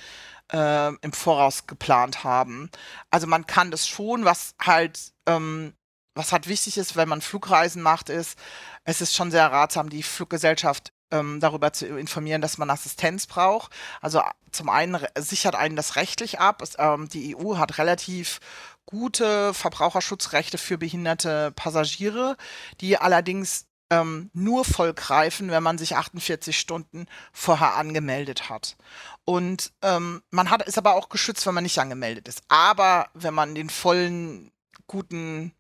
äh, 0.53 0.95
im 0.95 1.13
Voraus 1.13 1.67
geplant 1.67 2.25
haben. 2.25 2.71
Also 3.11 3.27
man 3.27 3.47
kann 3.47 3.71
das 3.71 3.87
schon, 3.87 4.25
was 4.25 4.55
halt, 4.61 5.13
ähm, 5.27 5.75
was 6.15 6.33
halt 6.33 6.49
wichtig 6.49 6.79
ist, 6.79 6.97
wenn 6.97 7.09
man 7.09 7.21
Flugreisen 7.21 7.83
macht, 7.83 8.09
ist, 8.09 8.39
es 8.85 9.01
ist 9.03 9.15
schon 9.15 9.31
sehr 9.31 9.51
ratsam, 9.53 9.91
die 9.91 10.03
Fluggesellschaft 10.03 10.93
ähm, 11.11 11.41
darüber 11.41 11.73
zu 11.73 11.87
informieren, 11.99 12.43
dass 12.43 12.59
man 12.59 12.71
Assistenz 12.71 13.27
braucht. 13.27 13.73
Also 14.01 14.23
zum 14.51 14.69
einen 14.69 14.99
sichert 15.19 15.55
einen 15.55 15.77
das 15.77 15.97
rechtlich 15.97 16.41
ab. 16.41 16.63
Es, 16.63 16.77
ähm, 16.79 17.09
die 17.09 17.37
EU 17.37 17.57
hat 17.57 17.79
relativ 17.79 18.41
gute 18.87 19.53
Verbraucherschutzrechte 19.53 20.59
für 20.59 20.79
behinderte 20.79 21.53
Passagiere, 21.53 22.37
die 22.81 22.97
allerdings 22.97 23.67
ähm, 23.91 24.31
nur 24.33 24.65
voll 24.65 24.95
greifen, 24.95 25.51
wenn 25.51 25.63
man 25.63 25.79
sich 25.79 25.97
48 25.97 26.59
Stunden 26.59 27.07
vorher 27.33 27.75
angemeldet 27.75 28.49
hat. 28.49 28.77
Und 29.25 29.73
ähm, 29.83 30.23
man 30.31 30.51
hat, 30.51 30.63
ist 30.63 30.79
aber 30.79 30.95
auch 30.95 31.09
geschützt, 31.09 31.47
wenn 31.47 31.55
man 31.55 31.65
nicht 31.65 31.79
angemeldet 31.79 32.29
ist. 32.29 32.43
Aber 32.49 33.09
wenn 33.15 33.35
man 33.35 33.55
den 33.55 33.71
vollen, 33.71 34.51
guten 34.87 35.53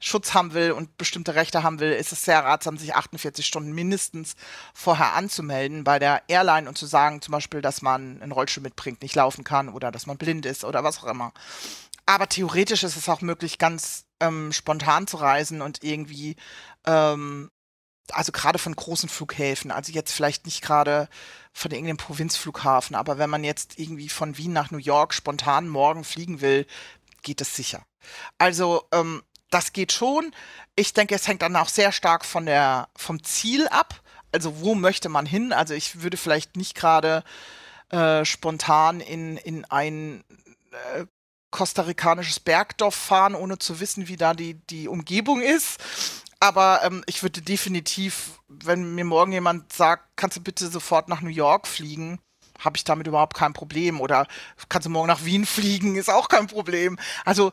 Schutz 0.00 0.34
haben 0.34 0.52
will 0.52 0.72
und 0.72 0.98
bestimmte 0.98 1.34
Rechte 1.34 1.62
haben 1.62 1.80
will, 1.80 1.92
ist 1.92 2.12
es 2.12 2.24
sehr 2.24 2.44
ratsam, 2.44 2.76
sich 2.76 2.94
48 2.94 3.46
Stunden 3.46 3.72
mindestens 3.72 4.34
vorher 4.74 5.14
anzumelden 5.14 5.84
bei 5.84 5.98
der 5.98 6.22
Airline 6.28 6.68
und 6.68 6.76
zu 6.76 6.86
sagen, 6.86 7.22
zum 7.22 7.32
Beispiel, 7.32 7.62
dass 7.62 7.80
man 7.80 8.20
einen 8.20 8.32
Rollstuhl 8.32 8.62
mitbringt, 8.62 9.02
nicht 9.02 9.14
laufen 9.14 9.44
kann 9.44 9.68
oder 9.68 9.90
dass 9.90 10.06
man 10.06 10.18
blind 10.18 10.46
ist 10.46 10.64
oder 10.64 10.84
was 10.84 10.98
auch 10.98 11.04
immer. 11.06 11.32
Aber 12.06 12.28
theoretisch 12.28 12.82
ist 12.82 12.96
es 12.96 13.08
auch 13.08 13.22
möglich, 13.22 13.58
ganz 13.58 14.04
ähm, 14.20 14.52
spontan 14.52 15.06
zu 15.06 15.16
reisen 15.16 15.62
und 15.62 15.82
irgendwie, 15.82 16.36
ähm, 16.86 17.50
also 18.10 18.32
gerade 18.32 18.58
von 18.58 18.76
großen 18.76 19.08
Flughäfen, 19.08 19.70
also 19.70 19.90
jetzt 19.92 20.12
vielleicht 20.12 20.44
nicht 20.44 20.60
gerade 20.60 21.08
von 21.52 21.70
irgendeinem 21.70 21.96
Provinzflughafen, 21.96 22.94
aber 22.94 23.16
wenn 23.16 23.30
man 23.30 23.44
jetzt 23.44 23.78
irgendwie 23.78 24.10
von 24.10 24.36
Wien 24.36 24.52
nach 24.52 24.70
New 24.70 24.78
York 24.78 25.14
spontan 25.14 25.68
morgen 25.68 26.04
fliegen 26.04 26.42
will, 26.42 26.66
geht 27.22 27.40
es 27.40 27.56
sicher. 27.56 27.86
Also 28.36 28.86
ähm, 28.92 29.22
das 29.54 29.72
geht 29.72 29.92
schon. 29.92 30.34
Ich 30.76 30.92
denke, 30.92 31.14
es 31.14 31.28
hängt 31.28 31.42
dann 31.42 31.56
auch 31.56 31.68
sehr 31.68 31.92
stark 31.92 32.24
von 32.24 32.46
der, 32.46 32.88
vom 32.96 33.22
Ziel 33.22 33.68
ab. 33.68 34.02
Also 34.32 34.60
wo 34.60 34.74
möchte 34.74 35.08
man 35.08 35.26
hin? 35.26 35.52
Also 35.52 35.74
ich 35.74 36.02
würde 36.02 36.16
vielleicht 36.16 36.56
nicht 36.56 36.74
gerade 36.74 37.22
äh, 37.90 38.24
spontan 38.24 39.00
in, 39.00 39.36
in 39.36 39.64
ein 39.66 40.24
äh, 40.96 41.06
kostarikanisches 41.52 42.40
Bergdorf 42.40 42.96
fahren, 42.96 43.36
ohne 43.36 43.58
zu 43.58 43.78
wissen, 43.78 44.08
wie 44.08 44.16
da 44.16 44.34
die, 44.34 44.54
die 44.54 44.88
Umgebung 44.88 45.40
ist. 45.40 45.78
Aber 46.40 46.82
ähm, 46.82 47.04
ich 47.06 47.22
würde 47.22 47.40
definitiv, 47.40 48.40
wenn 48.48 48.96
mir 48.96 49.04
morgen 49.04 49.30
jemand 49.30 49.72
sagt, 49.72 50.16
kannst 50.16 50.36
du 50.36 50.42
bitte 50.42 50.66
sofort 50.66 51.08
nach 51.08 51.20
New 51.20 51.28
York 51.28 51.68
fliegen, 51.68 52.18
habe 52.64 52.76
ich 52.76 52.84
damit 52.84 53.06
überhaupt 53.06 53.34
kein 53.36 53.52
Problem. 53.52 54.00
Oder 54.00 54.26
kannst 54.68 54.86
du 54.86 54.90
morgen 54.90 55.08
nach 55.08 55.24
Wien 55.24 55.46
fliegen, 55.46 55.96
ist 55.96 56.10
auch 56.10 56.28
kein 56.28 56.46
Problem. 56.46 56.98
Also, 57.24 57.52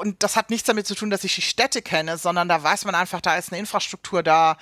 und 0.00 0.22
das 0.22 0.36
hat 0.36 0.50
nichts 0.50 0.66
damit 0.66 0.86
zu 0.86 0.94
tun, 0.94 1.10
dass 1.10 1.24
ich 1.24 1.34
die 1.34 1.42
Städte 1.42 1.82
kenne, 1.82 2.18
sondern 2.18 2.48
da 2.48 2.62
weiß 2.62 2.84
man 2.84 2.94
einfach, 2.94 3.20
da 3.20 3.36
ist 3.36 3.52
eine 3.52 3.58
Infrastruktur 3.58 4.22
da, 4.22 4.56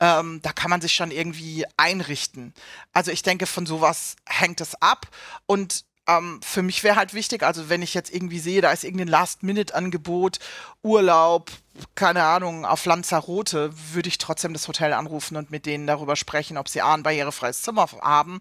ähm, 0.00 0.40
da 0.42 0.52
kann 0.52 0.70
man 0.70 0.80
sich 0.80 0.92
schon 0.92 1.10
irgendwie 1.10 1.64
einrichten. 1.76 2.54
Also 2.92 3.10
ich 3.10 3.22
denke, 3.22 3.46
von 3.46 3.66
sowas 3.66 4.16
hängt 4.26 4.60
es 4.60 4.74
ab. 4.80 5.06
Und 5.46 5.84
ähm, 6.18 6.40
für 6.42 6.62
mich 6.62 6.84
wäre 6.84 6.96
halt 6.96 7.14
wichtig, 7.14 7.42
also 7.42 7.68
wenn 7.68 7.82
ich 7.82 7.94
jetzt 7.94 8.12
irgendwie 8.12 8.38
sehe, 8.38 8.60
da 8.60 8.72
ist 8.72 8.84
irgendein 8.84 9.08
Last-Minute-Angebot, 9.08 10.38
Urlaub, 10.82 11.50
keine 11.94 12.24
Ahnung, 12.24 12.64
auf 12.64 12.84
Lanzarote, 12.84 13.72
würde 13.92 14.08
ich 14.08 14.18
trotzdem 14.18 14.52
das 14.52 14.68
Hotel 14.68 14.92
anrufen 14.92 15.36
und 15.36 15.50
mit 15.50 15.66
denen 15.66 15.86
darüber 15.86 16.16
sprechen, 16.16 16.58
ob 16.58 16.68
sie 16.68 16.82
A, 16.82 16.94
ein 16.94 17.02
barrierefreies 17.02 17.62
Zimmer 17.62 17.88
haben 18.02 18.40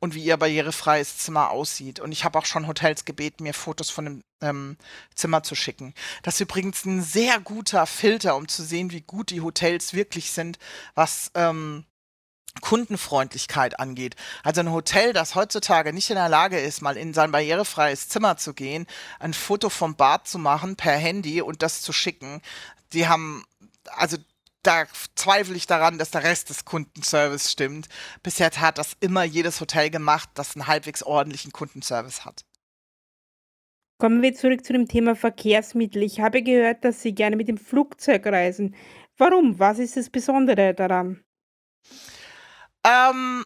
und 0.00 0.14
wie 0.14 0.24
ihr 0.24 0.36
barrierefreies 0.36 1.18
Zimmer 1.18 1.50
aussieht. 1.50 2.00
Und 2.00 2.12
ich 2.12 2.24
habe 2.24 2.38
auch 2.38 2.46
schon 2.46 2.66
Hotels 2.66 3.04
gebeten, 3.04 3.44
mir 3.44 3.54
Fotos 3.54 3.90
von 3.90 4.04
dem 4.04 4.24
ähm, 4.40 4.76
Zimmer 5.14 5.42
zu 5.42 5.54
schicken. 5.54 5.94
Das 6.22 6.34
ist 6.34 6.40
übrigens 6.40 6.84
ein 6.84 7.02
sehr 7.02 7.38
guter 7.40 7.86
Filter, 7.86 8.36
um 8.36 8.48
zu 8.48 8.62
sehen, 8.62 8.90
wie 8.90 9.02
gut 9.02 9.30
die 9.30 9.40
Hotels 9.40 9.94
wirklich 9.94 10.32
sind, 10.32 10.58
was 10.94 11.30
ähm, 11.34 11.84
Kundenfreundlichkeit 12.60 13.80
angeht. 13.80 14.16
Also 14.42 14.60
ein 14.60 14.72
Hotel, 14.72 15.12
das 15.12 15.34
heutzutage 15.34 15.92
nicht 15.92 16.10
in 16.10 16.16
der 16.16 16.28
Lage 16.28 16.58
ist, 16.58 16.82
mal 16.82 16.96
in 16.96 17.14
sein 17.14 17.32
barrierefreies 17.32 18.08
Zimmer 18.08 18.36
zu 18.36 18.54
gehen, 18.54 18.86
ein 19.18 19.34
Foto 19.34 19.68
vom 19.68 19.96
Bad 19.96 20.28
zu 20.28 20.38
machen 20.38 20.76
per 20.76 20.96
Handy 20.96 21.40
und 21.40 21.62
das 21.62 21.80
zu 21.82 21.92
schicken, 21.92 22.42
die 22.92 23.08
haben, 23.08 23.44
also 23.96 24.18
da 24.62 24.84
zweifle 25.14 25.56
ich 25.56 25.66
daran, 25.66 25.98
dass 25.98 26.10
der 26.10 26.22
Rest 26.22 26.50
des 26.50 26.64
Kundenservice 26.64 27.50
stimmt. 27.50 27.88
Bisher 28.22 28.50
hat 28.50 28.78
das 28.78 28.92
immer 29.00 29.24
jedes 29.24 29.60
Hotel 29.60 29.90
gemacht, 29.90 30.30
das 30.34 30.54
einen 30.54 30.66
halbwegs 30.66 31.02
ordentlichen 31.02 31.52
Kundenservice 31.52 32.24
hat. 32.24 32.44
Kommen 33.98 34.22
wir 34.22 34.34
zurück 34.34 34.64
zu 34.64 34.72
dem 34.72 34.88
Thema 34.88 35.14
Verkehrsmittel. 35.14 36.02
Ich 36.02 36.20
habe 36.20 36.42
gehört, 36.42 36.84
dass 36.84 37.02
Sie 37.02 37.14
gerne 37.14 37.36
mit 37.36 37.48
dem 37.48 37.58
Flugzeug 37.58 38.26
reisen. 38.26 38.74
Warum? 39.16 39.58
Was 39.58 39.78
ist 39.78 39.96
das 39.96 40.10
Besondere 40.10 40.74
daran? 40.74 41.22
Ähm, 42.84 43.44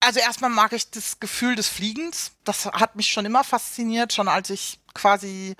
also 0.00 0.20
erstmal 0.20 0.50
mag 0.50 0.72
ich 0.72 0.90
das 0.90 1.20
Gefühl 1.20 1.54
des 1.54 1.68
Fliegens. 1.68 2.32
Das 2.44 2.66
hat 2.66 2.96
mich 2.96 3.08
schon 3.08 3.24
immer 3.24 3.44
fasziniert, 3.44 4.12
schon 4.12 4.28
als 4.28 4.50
ich 4.50 4.80
quasi 4.94 5.54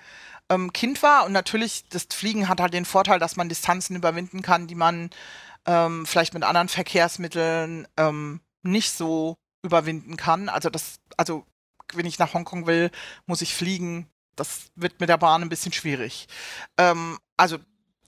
ähm, 0.49 0.73
Kind 0.73 1.02
war. 1.02 1.25
Und 1.25 1.32
natürlich, 1.32 1.85
das 1.88 2.06
Fliegen 2.11 2.49
hat 2.49 2.61
halt 2.61 2.75
den 2.75 2.85
Vorteil, 2.85 3.18
dass 3.18 3.37
man 3.37 3.49
Distanzen 3.49 3.97
überwinden 3.97 4.42
kann, 4.42 4.66
die 4.66 4.75
man 4.75 5.11
ähm, 5.66 6.06
vielleicht 6.06 6.35
mit 6.35 6.42
anderen 6.42 6.68
Verkehrsmitteln 6.68 7.87
ähm, 7.97 8.40
nicht 8.62 8.92
so 8.92 9.37
überwinden 9.62 10.16
kann. 10.16 10.49
Also 10.49 10.71
das, 10.71 10.97
also 11.16 11.47
wenn 11.94 12.06
ich 12.06 12.18
nach 12.18 12.35
Hongkong 12.35 12.66
will, 12.66 12.90
muss 13.26 13.42
ich 13.42 13.54
fliegen. 13.54 14.09
Das 14.35 14.71
wird 14.75 14.99
mit 14.99 15.09
der 15.09 15.18
Bahn 15.18 15.42
ein 15.42 15.49
bisschen 15.49 15.73
schwierig. 15.73 16.26
Ähm, 16.78 17.18
also 17.37 17.59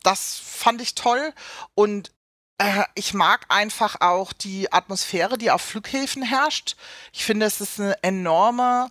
das 0.03 0.39
fand 0.39 0.81
ich 0.81 0.95
toll. 0.95 1.33
Und 1.75 2.13
ich 2.95 3.15
mag 3.15 3.47
einfach 3.49 4.01
auch 4.01 4.33
die 4.33 4.73
Atmosphäre, 4.73 5.39
die 5.39 5.51
auf 5.51 5.63
Flughäfen 5.63 6.23
herrscht. 6.23 6.77
Ich 7.13 7.25
finde, 7.25 7.47
es 7.47 7.61
ist 7.61 7.81
eine 7.81 8.03
enorme 8.03 8.89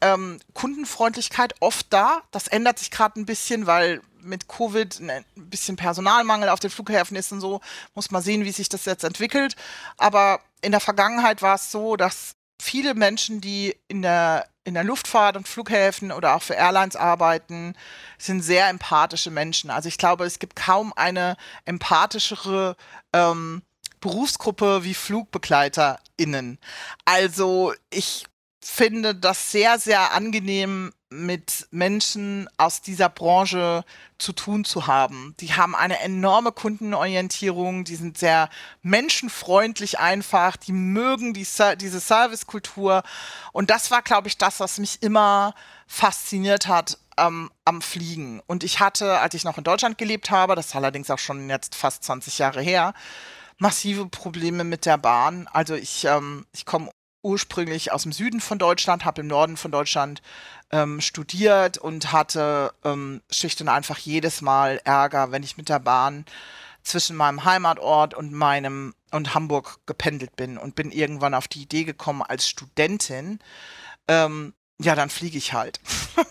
ähm, 0.00 0.40
Kundenfreundlichkeit 0.54 1.54
oft 1.60 1.86
da. 1.90 2.22
Das 2.30 2.48
ändert 2.48 2.78
sich 2.78 2.90
gerade 2.90 3.20
ein 3.20 3.26
bisschen, 3.26 3.66
weil 3.66 4.02
mit 4.20 4.48
Covid 4.48 5.00
ein 5.00 5.24
bisschen 5.36 5.76
Personalmangel 5.76 6.48
auf 6.48 6.60
den 6.60 6.70
Flughäfen 6.70 7.16
ist 7.16 7.32
und 7.32 7.40
so. 7.40 7.60
Muss 7.94 8.10
man 8.10 8.22
sehen, 8.22 8.44
wie 8.44 8.52
sich 8.52 8.68
das 8.68 8.84
jetzt 8.84 9.04
entwickelt. 9.04 9.56
Aber 9.96 10.40
in 10.60 10.72
der 10.72 10.80
Vergangenheit 10.80 11.42
war 11.42 11.54
es 11.54 11.70
so, 11.70 11.96
dass 11.96 12.34
viele 12.60 12.94
Menschen, 12.94 13.40
die 13.40 13.76
in 13.88 14.02
der, 14.02 14.48
in 14.64 14.74
der 14.74 14.84
Luftfahrt 14.84 15.36
und 15.36 15.48
Flughäfen 15.48 16.12
oder 16.12 16.36
auch 16.36 16.42
für 16.42 16.54
Airlines 16.54 16.96
arbeiten, 16.96 17.74
sind 18.18 18.42
sehr 18.42 18.68
empathische 18.68 19.30
Menschen. 19.30 19.70
Also 19.70 19.88
ich 19.88 19.98
glaube, 19.98 20.24
es 20.24 20.38
gibt 20.38 20.56
kaum 20.56 20.92
eine 20.94 21.36
empathischere 21.64 22.76
ähm, 23.12 23.62
Berufsgruppe 24.00 24.84
wie 24.84 24.94
FlugbegleiterInnen. 24.94 26.58
Also 27.04 27.72
ich 27.90 28.26
finde 28.60 29.14
das 29.14 29.50
sehr, 29.50 29.78
sehr 29.78 30.12
angenehm, 30.12 30.92
mit 31.12 31.68
Menschen 31.70 32.48
aus 32.56 32.80
dieser 32.80 33.08
Branche 33.08 33.84
zu 34.18 34.32
tun 34.32 34.64
zu 34.64 34.86
haben. 34.86 35.34
Die 35.40 35.54
haben 35.54 35.74
eine 35.74 36.00
enorme 36.00 36.52
Kundenorientierung, 36.52 37.84
die 37.84 37.96
sind 37.96 38.18
sehr 38.18 38.48
menschenfreundlich 38.82 39.98
einfach, 39.98 40.56
die 40.56 40.72
mögen 40.72 41.34
die, 41.34 41.46
diese 41.76 42.00
Servicekultur. 42.00 43.02
Und 43.52 43.70
das 43.70 43.90
war, 43.90 44.02
glaube 44.02 44.28
ich, 44.28 44.38
das, 44.38 44.60
was 44.60 44.78
mich 44.78 45.02
immer 45.02 45.54
fasziniert 45.86 46.68
hat 46.68 46.98
ähm, 47.18 47.50
am 47.64 47.82
Fliegen. 47.82 48.40
Und 48.46 48.64
ich 48.64 48.80
hatte, 48.80 49.18
als 49.20 49.34
ich 49.34 49.44
noch 49.44 49.58
in 49.58 49.64
Deutschland 49.64 49.98
gelebt 49.98 50.30
habe, 50.30 50.54
das 50.54 50.66
ist 50.66 50.76
allerdings 50.76 51.10
auch 51.10 51.18
schon 51.18 51.48
jetzt 51.50 51.74
fast 51.74 52.04
20 52.04 52.38
Jahre 52.38 52.62
her, 52.62 52.94
massive 53.58 54.06
Probleme 54.06 54.64
mit 54.64 54.86
der 54.86 54.98
Bahn. 54.98 55.48
Also 55.52 55.74
ich, 55.74 56.04
ähm, 56.04 56.46
ich 56.52 56.64
komme 56.64 56.90
ursprünglich 57.22 57.92
aus 57.92 58.02
dem 58.02 58.12
Süden 58.12 58.40
von 58.40 58.58
Deutschland, 58.58 59.04
habe 59.04 59.20
im 59.20 59.28
Norden 59.28 59.56
von 59.56 59.70
Deutschland 59.70 60.22
ähm, 60.70 61.00
studiert 61.00 61.78
und 61.78 62.12
hatte 62.12 62.72
ähm, 62.84 63.22
schlicht 63.30 63.60
und 63.60 63.68
einfach 63.68 63.98
jedes 63.98 64.40
Mal 64.40 64.80
Ärger, 64.84 65.30
wenn 65.30 65.42
ich 65.42 65.56
mit 65.56 65.68
der 65.68 65.78
Bahn 65.78 66.24
zwischen 66.82 67.16
meinem 67.16 67.44
Heimatort 67.44 68.14
und 68.14 68.32
meinem 68.32 68.94
und 69.12 69.34
Hamburg 69.34 69.78
gependelt 69.86 70.34
bin 70.36 70.58
und 70.58 70.74
bin 70.74 70.90
irgendwann 70.90 71.34
auf 71.34 71.46
die 71.46 71.62
Idee 71.62 71.84
gekommen 71.84 72.22
als 72.22 72.48
Studentin, 72.48 73.38
ähm, 74.08 74.54
ja, 74.80 74.94
dann 74.94 75.10
fliege 75.10 75.38
ich 75.38 75.52
halt. 75.52 75.80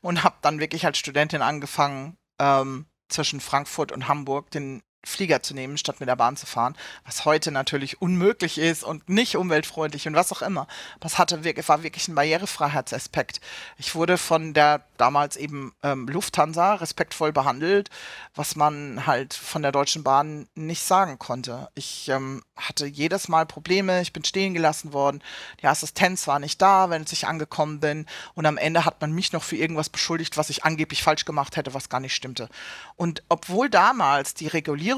und 0.00 0.22
habe 0.22 0.36
dann 0.42 0.60
wirklich 0.60 0.84
als 0.86 0.98
Studentin 0.98 1.42
angefangen, 1.42 2.16
ähm, 2.38 2.86
zwischen 3.08 3.40
Frankfurt 3.40 3.92
und 3.92 4.08
Hamburg 4.08 4.50
den 4.50 4.82
Flieger 5.06 5.42
zu 5.42 5.54
nehmen, 5.54 5.78
statt 5.78 6.00
mit 6.00 6.08
der 6.08 6.16
Bahn 6.16 6.36
zu 6.36 6.46
fahren, 6.46 6.76
was 7.04 7.24
heute 7.24 7.52
natürlich 7.52 8.02
unmöglich 8.02 8.58
ist 8.58 8.82
und 8.82 9.08
nicht 9.08 9.36
umweltfreundlich 9.36 10.08
und 10.08 10.14
was 10.14 10.32
auch 10.32 10.42
immer. 10.42 10.66
Das 11.00 11.18
hatte 11.18 11.44
war 11.68 11.82
wirklich 11.82 12.08
ein 12.08 12.14
Barrierefreiheitsaspekt. 12.14 13.40
Ich 13.78 13.94
wurde 13.94 14.18
von 14.18 14.52
der 14.52 14.84
damals 14.96 15.36
eben 15.36 15.72
ähm, 15.82 16.08
Lufthansa 16.08 16.74
respektvoll 16.74 17.32
behandelt, 17.32 17.90
was 18.34 18.56
man 18.56 19.06
halt 19.06 19.34
von 19.34 19.62
der 19.62 19.72
Deutschen 19.72 20.02
Bahn 20.02 20.48
nicht 20.54 20.82
sagen 20.82 21.18
konnte. 21.18 21.68
Ich 21.74 22.08
ähm, 22.08 22.42
hatte 22.56 22.86
jedes 22.86 23.28
Mal 23.28 23.46
Probleme, 23.46 24.00
ich 24.00 24.12
bin 24.12 24.24
stehen 24.24 24.54
gelassen 24.54 24.92
worden, 24.92 25.22
die 25.60 25.66
Assistenz 25.66 26.26
war 26.26 26.38
nicht 26.38 26.60
da, 26.60 26.90
wenn 26.90 27.04
ich 27.08 27.26
angekommen 27.26 27.78
bin 27.78 28.06
und 28.34 28.46
am 28.46 28.56
Ende 28.56 28.84
hat 28.84 29.00
man 29.00 29.12
mich 29.12 29.32
noch 29.32 29.44
für 29.44 29.56
irgendwas 29.56 29.88
beschuldigt, 29.88 30.36
was 30.36 30.50
ich 30.50 30.64
angeblich 30.64 31.02
falsch 31.02 31.24
gemacht 31.24 31.56
hätte, 31.56 31.74
was 31.74 31.88
gar 31.88 32.00
nicht 32.00 32.14
stimmte. 32.14 32.48
Und 32.96 33.22
obwohl 33.28 33.70
damals 33.70 34.34
die 34.34 34.48
Regulierung 34.48 34.95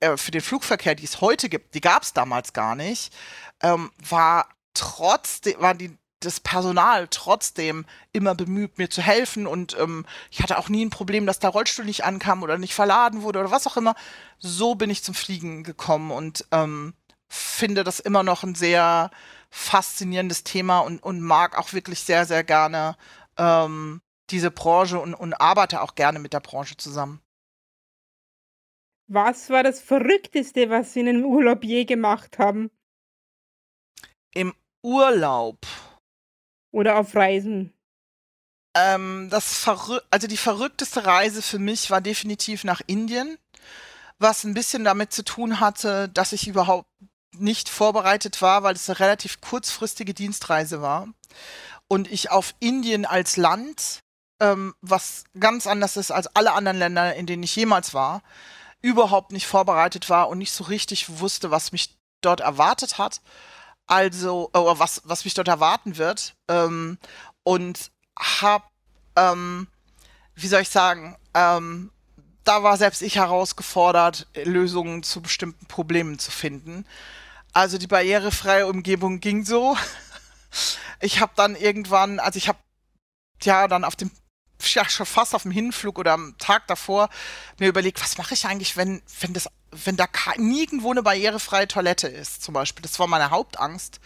äh, 0.00 0.16
für 0.16 0.30
den 0.30 0.40
Flugverkehr, 0.40 0.94
die 0.94 1.04
es 1.04 1.20
heute 1.20 1.48
gibt, 1.48 1.74
die 1.74 1.80
gab 1.80 2.02
es 2.02 2.12
damals 2.12 2.52
gar 2.52 2.74
nicht, 2.76 3.12
ähm, 3.62 3.90
war 4.08 4.48
trotzdem, 4.74 5.60
waren 5.60 5.78
die 5.78 5.96
das 6.20 6.40
Personal 6.40 7.08
trotzdem 7.08 7.84
immer 8.12 8.34
bemüht, 8.34 8.78
mir 8.78 8.88
zu 8.88 9.02
helfen 9.02 9.46
und 9.46 9.76
ähm, 9.78 10.06
ich 10.30 10.42
hatte 10.42 10.58
auch 10.58 10.68
nie 10.68 10.84
ein 10.84 10.90
Problem, 10.90 11.26
dass 11.26 11.38
der 11.38 11.50
Rollstuhl 11.50 11.84
nicht 11.84 12.04
ankam 12.04 12.42
oder 12.42 12.56
nicht 12.58 12.74
verladen 12.74 13.22
wurde 13.22 13.40
oder 13.40 13.50
was 13.50 13.66
auch 13.66 13.76
immer. 13.76 13.94
So 14.38 14.74
bin 14.74 14.90
ich 14.90 15.04
zum 15.04 15.14
Fliegen 15.14 15.64
gekommen 15.64 16.10
und 16.10 16.46
ähm, 16.50 16.94
finde 17.28 17.84
das 17.84 18.00
immer 18.00 18.22
noch 18.22 18.42
ein 18.42 18.54
sehr 18.54 19.10
faszinierendes 19.50 20.44
Thema 20.44 20.80
und, 20.80 21.02
und 21.02 21.20
mag 21.20 21.58
auch 21.58 21.72
wirklich 21.72 22.00
sehr, 22.00 22.26
sehr 22.26 22.44
gerne 22.44 22.96
ähm, 23.36 24.00
diese 24.30 24.50
Branche 24.50 24.98
und, 24.98 25.14
und 25.14 25.34
arbeite 25.34 25.82
auch 25.82 25.94
gerne 25.94 26.18
mit 26.18 26.32
der 26.32 26.40
Branche 26.40 26.76
zusammen. 26.76 27.20
Was 29.06 29.50
war 29.50 29.62
das 29.62 29.80
Verrückteste, 29.80 30.70
was 30.70 30.92
Sie 30.92 31.00
in 31.00 31.08
einem 31.08 31.24
Urlaub 31.24 31.62
je 31.62 31.84
gemacht 31.84 32.38
haben? 32.38 32.70
Im 34.34 34.54
Urlaub. 34.82 35.58
Oder 36.72 36.98
auf 36.98 37.14
Reisen? 37.14 37.72
Ähm, 38.76 39.28
das 39.30 39.56
Verrü 39.58 39.98
also 40.10 40.26
die 40.26 40.36
verrückteste 40.36 41.06
Reise 41.06 41.42
für 41.42 41.60
mich 41.60 41.90
war 41.90 42.00
definitiv 42.00 42.64
nach 42.64 42.80
Indien, 42.86 43.38
was 44.18 44.42
ein 44.42 44.54
bisschen 44.54 44.84
damit 44.84 45.12
zu 45.12 45.24
tun 45.24 45.60
hatte, 45.60 46.08
dass 46.08 46.32
ich 46.32 46.48
überhaupt 46.48 46.88
nicht 47.36 47.68
vorbereitet 47.68 48.42
war, 48.42 48.62
weil 48.62 48.74
es 48.74 48.88
eine 48.88 48.98
relativ 48.98 49.40
kurzfristige 49.40 50.14
Dienstreise 50.14 50.82
war 50.82 51.08
und 51.88 52.10
ich 52.10 52.30
auf 52.30 52.54
Indien 52.58 53.06
als 53.06 53.36
Land, 53.36 54.00
ähm, 54.40 54.74
was 54.80 55.24
ganz 55.38 55.66
anders 55.66 55.96
ist 55.96 56.10
als 56.10 56.26
alle 56.34 56.52
anderen 56.52 56.78
Länder, 56.78 57.14
in 57.14 57.26
denen 57.26 57.42
ich 57.44 57.54
jemals 57.54 57.94
war, 57.94 58.22
überhaupt 58.84 59.32
nicht 59.32 59.46
vorbereitet 59.46 60.10
war 60.10 60.28
und 60.28 60.38
nicht 60.38 60.52
so 60.52 60.64
richtig 60.64 61.18
wusste, 61.20 61.50
was 61.50 61.72
mich 61.72 61.96
dort 62.20 62.40
erwartet 62.40 62.98
hat 62.98 63.20
also, 63.86 64.48
oder 64.54 64.78
was, 64.78 65.02
was 65.04 65.24
mich 65.24 65.34
dort 65.34 65.48
erwarten 65.48 65.98
wird. 65.98 66.34
Ähm, 66.48 66.98
und 67.42 67.90
hab, 68.18 68.70
ähm, 69.16 69.68
wie 70.34 70.46
soll 70.46 70.62
ich 70.62 70.70
sagen, 70.70 71.16
ähm, 71.34 71.90
da 72.44 72.62
war 72.62 72.76
selbst 72.76 73.02
ich 73.02 73.16
herausgefordert, 73.16 74.26
Lösungen 74.44 75.02
zu 75.02 75.22
bestimmten 75.22 75.66
Problemen 75.66 76.18
zu 76.18 76.30
finden. 76.30 76.86
Also 77.52 77.78
die 77.78 77.86
barrierefreie 77.86 78.66
Umgebung 78.66 79.20
ging 79.20 79.44
so. 79.44 79.76
Ich 81.00 81.20
habe 81.20 81.32
dann 81.34 81.56
irgendwann, 81.56 82.20
also 82.20 82.36
ich 82.36 82.48
habe 82.48 82.60
ja 83.42 83.66
dann 83.66 83.84
auf 83.84 83.96
dem 83.96 84.12
ja, 84.72 84.88
schon 84.88 85.06
fast 85.06 85.34
auf 85.34 85.42
dem 85.42 85.50
Hinflug 85.50 85.98
oder 85.98 86.12
am 86.12 86.36
Tag 86.38 86.66
davor 86.66 87.08
mir 87.58 87.68
überlegt, 87.68 88.02
was 88.02 88.18
mache 88.18 88.34
ich 88.34 88.46
eigentlich, 88.46 88.76
wenn, 88.76 89.02
wenn 89.20 89.32
das, 89.32 89.48
wenn 89.70 89.96
da 89.96 90.06
nirgendwo 90.36 90.90
eine 90.90 91.02
barrierefreie 91.02 91.68
Toilette 91.68 92.08
ist, 92.08 92.42
zum 92.42 92.54
Beispiel. 92.54 92.82
Das 92.82 92.98
war 92.98 93.06
meine 93.06 93.30
Hauptangst 93.30 94.00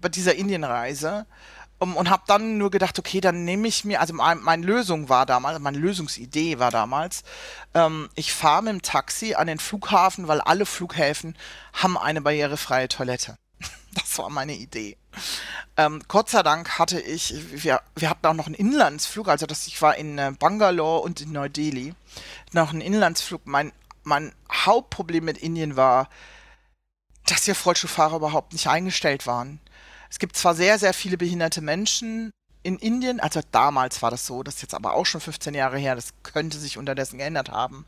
bei 0.00 0.08
dieser 0.08 0.34
Indienreise. 0.34 1.26
Um, 1.80 1.96
und 1.96 2.08
habe 2.08 2.22
dann 2.28 2.56
nur 2.56 2.70
gedacht, 2.70 3.00
okay, 3.00 3.20
dann 3.20 3.44
nehme 3.44 3.66
ich 3.66 3.84
mir, 3.84 4.00
also 4.00 4.14
mein, 4.14 4.40
meine 4.40 4.64
Lösung 4.64 5.08
war 5.08 5.26
damals, 5.26 5.58
meine 5.58 5.76
Lösungsidee 5.76 6.60
war 6.60 6.70
damals, 6.70 7.24
ähm, 7.74 8.08
ich 8.14 8.32
fahre 8.32 8.62
mit 8.62 8.72
dem 8.74 8.82
Taxi 8.82 9.34
an 9.34 9.48
den 9.48 9.58
Flughafen, 9.58 10.28
weil 10.28 10.40
alle 10.40 10.66
Flughäfen 10.66 11.36
haben 11.72 11.98
eine 11.98 12.20
barrierefreie 12.20 12.88
Toilette. 12.88 13.36
Das 13.94 14.18
war 14.18 14.28
meine 14.28 14.54
Idee. 14.54 14.96
Ähm, 15.76 16.02
Gott 16.06 16.30
sei 16.30 16.42
Dank 16.42 16.78
hatte 16.78 17.00
ich, 17.00 17.34
wir, 17.50 17.82
wir 17.96 18.10
hatten 18.10 18.26
auch 18.26 18.34
noch 18.34 18.46
einen 18.46 18.54
Inlandsflug, 18.54 19.28
also 19.28 19.46
das, 19.46 19.66
ich 19.66 19.82
war 19.82 19.96
in 19.96 20.18
äh, 20.18 20.32
Bangalore 20.38 21.00
und 21.00 21.20
in 21.20 21.32
Neu-Delhi, 21.32 21.94
noch 22.52 22.70
einen 22.70 22.80
Inlandsflug. 22.80 23.42
Mein, 23.46 23.72
mein 24.04 24.32
Hauptproblem 24.52 25.24
mit 25.24 25.38
Indien 25.38 25.76
war, 25.76 26.08
dass 27.26 27.44
hier 27.44 27.56
Rollstuhlfahrer 27.56 28.16
überhaupt 28.16 28.52
nicht 28.52 28.68
eingestellt 28.68 29.26
waren. 29.26 29.60
Es 30.10 30.20
gibt 30.20 30.36
zwar 30.36 30.54
sehr, 30.54 30.78
sehr 30.78 30.94
viele 30.94 31.16
behinderte 31.16 31.60
Menschen 31.60 32.30
in 32.64 32.78
Indien, 32.78 33.20
also 33.20 33.40
damals 33.52 34.00
war 34.00 34.10
das 34.10 34.26
so, 34.26 34.42
das 34.42 34.56
ist 34.56 34.62
jetzt 34.62 34.74
aber 34.74 34.94
auch 34.94 35.04
schon 35.04 35.20
15 35.20 35.54
Jahre 35.54 35.78
her, 35.78 35.94
das 35.94 36.14
könnte 36.22 36.58
sich 36.58 36.78
unterdessen 36.78 37.18
geändert 37.18 37.50
haben. 37.50 37.84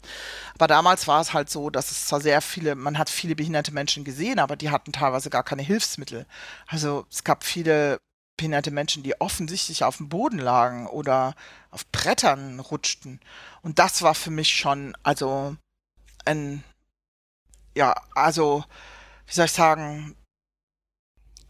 Aber 0.55 0.67
damals 0.67 1.09
war 1.09 1.21
es 1.23 1.33
halt 1.33 1.49
so, 1.49 1.71
dass 1.71 1.91
es 1.91 2.07
zwar 2.07 2.21
sehr 2.21 2.43
viele, 2.43 2.75
man 2.75 2.99
hat 2.99 3.09
viele 3.09 3.35
behinderte 3.35 3.73
Menschen 3.73 4.05
gesehen, 4.05 4.39
aber 4.39 4.55
die 4.55 4.71
hatten 4.71 4.93
teilweise 4.93 5.31
gar 5.31 5.45
keine 5.45 5.63
Hilfsmittel. 5.63 6.27
Also 6.67 7.07
es 7.11 7.25
gab 7.25 7.43
viele 7.43 7.99
behinderte 8.37 8.71
Menschen, 8.71 9.03
die 9.03 9.19
offensichtlich 9.19 9.83
auf 9.83 9.97
dem 9.97 10.11
Boden 10.11 10.39
lagen 10.39 10.87
oder 10.89 11.35
auf 11.71 11.87
Brettern 11.91 12.61
rutschten. 12.61 13.21
Und 13.63 13.79
das 13.79 14.03
war 14.03 14.15
für 14.15 14.31
mich 14.31 14.51
schon, 14.51 14.95
also 15.03 15.57
ein, 16.27 16.63
ja, 17.75 17.95
also, 18.15 18.63
wie 19.27 19.33
soll 19.33 19.47
ich 19.47 19.53
sagen, 19.53 20.15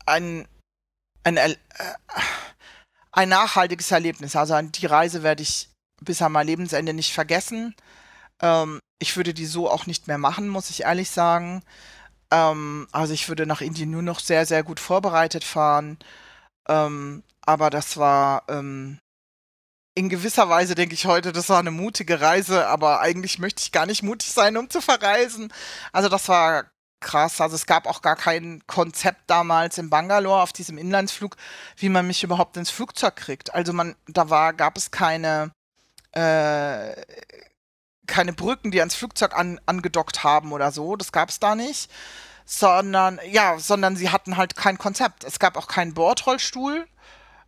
ein, 0.07 0.47
ein, 1.25 1.37
äh, 1.39 1.57
ein 3.17 3.31
nachhaltiges 3.31 3.91
Erlebnis. 3.91 4.37
Also 4.37 4.61
die 4.61 4.87
Reise 4.87 5.23
werde 5.23 5.43
ich 5.43 5.71
bis 6.01 6.23
an 6.23 6.33
mein 6.33 6.47
Lebensende 6.47 6.93
nicht 6.93 7.13
vergessen. 7.13 7.75
Ähm, 8.41 8.79
ich 8.99 9.17
würde 9.17 9.35
die 9.35 9.47
so 9.47 9.71
auch 9.71 9.87
nicht 9.87 10.07
mehr 10.07 10.19
machen, 10.19 10.49
muss 10.49 10.71
ich 10.71 10.83
ehrlich 10.83 11.11
sagen. 11.11 11.63
Ähm, 12.31 12.87
also 12.93 13.15
ich 13.15 13.29
würde 13.29 13.47
nach 13.47 13.63
Indien 13.63 13.91
nur 13.91 14.03
noch 14.03 14.21
sehr, 14.21 14.45
sehr 14.47 14.63
gut 14.63 14.81
vorbereitet 14.81 15.45
fahren. 15.45 15.99
Ähm, 16.69 17.23
aber 17.41 17.71
das 17.71 17.97
war 17.97 18.45
ähm, 18.49 18.99
in 19.95 20.11
gewisser 20.11 20.51
Weise, 20.51 20.75
denke 20.75 20.95
ich 20.95 21.07
heute, 21.07 21.33
das 21.33 21.49
war 21.49 21.61
eine 21.61 21.71
mutige 21.71 22.21
Reise, 22.21 22.67
aber 22.69 23.01
eigentlich 23.01 23.39
möchte 23.39 23.63
ich 23.63 23.73
gar 23.73 23.87
nicht 23.87 24.03
mutig 24.03 24.31
sein, 24.31 24.59
um 24.59 24.69
zu 24.69 24.83
verreisen. 24.83 25.51
Also 25.93 26.11
das 26.11 26.29
war 26.29 26.67
krass. 27.01 27.41
Also 27.41 27.55
es 27.55 27.67
gab 27.67 27.87
auch 27.87 28.03
gar 28.03 28.17
kein 28.17 28.63
Konzept 28.67 29.23
damals 29.29 29.79
in 29.79 29.91
Bangalore 29.91 30.43
auf 30.43 30.53
diesem 30.53 30.79
Inlandsflug, 30.79 31.37
wie 31.77 31.89
man 31.89 32.07
mich 32.07 32.23
überhaupt 32.23 32.57
ins 32.57 32.71
Flugzeug 32.71 33.17
kriegt. 33.17 33.55
Also 33.55 33.73
man, 33.73 33.97
da 34.07 34.31
war, 34.31 34.53
gab 34.53 34.77
es 34.77 34.91
keine, 34.91 35.53
äh, 36.13 36.95
keine 38.07 38.33
Brücken, 38.33 38.71
die 38.71 38.81
ans 38.81 38.95
Flugzeug 38.95 39.37
an, 39.37 39.61
angedockt 39.67 40.25
haben 40.25 40.53
oder 40.53 40.73
so. 40.73 40.97
Das 40.97 41.13
gab 41.13 41.29
es 41.31 41.41
da 41.41 41.55
nicht. 41.55 41.91
Sondern, 42.45 43.19
ja, 43.29 43.59
sondern 43.59 43.97
sie 43.97 44.11
hatten 44.11 44.37
halt 44.37 44.55
kein 44.57 44.79
Konzept. 44.79 45.25
Es 45.25 45.39
gab 45.41 45.57
auch 45.57 45.67
keinen 45.67 45.95
Bordrollstuhl. 45.95 46.87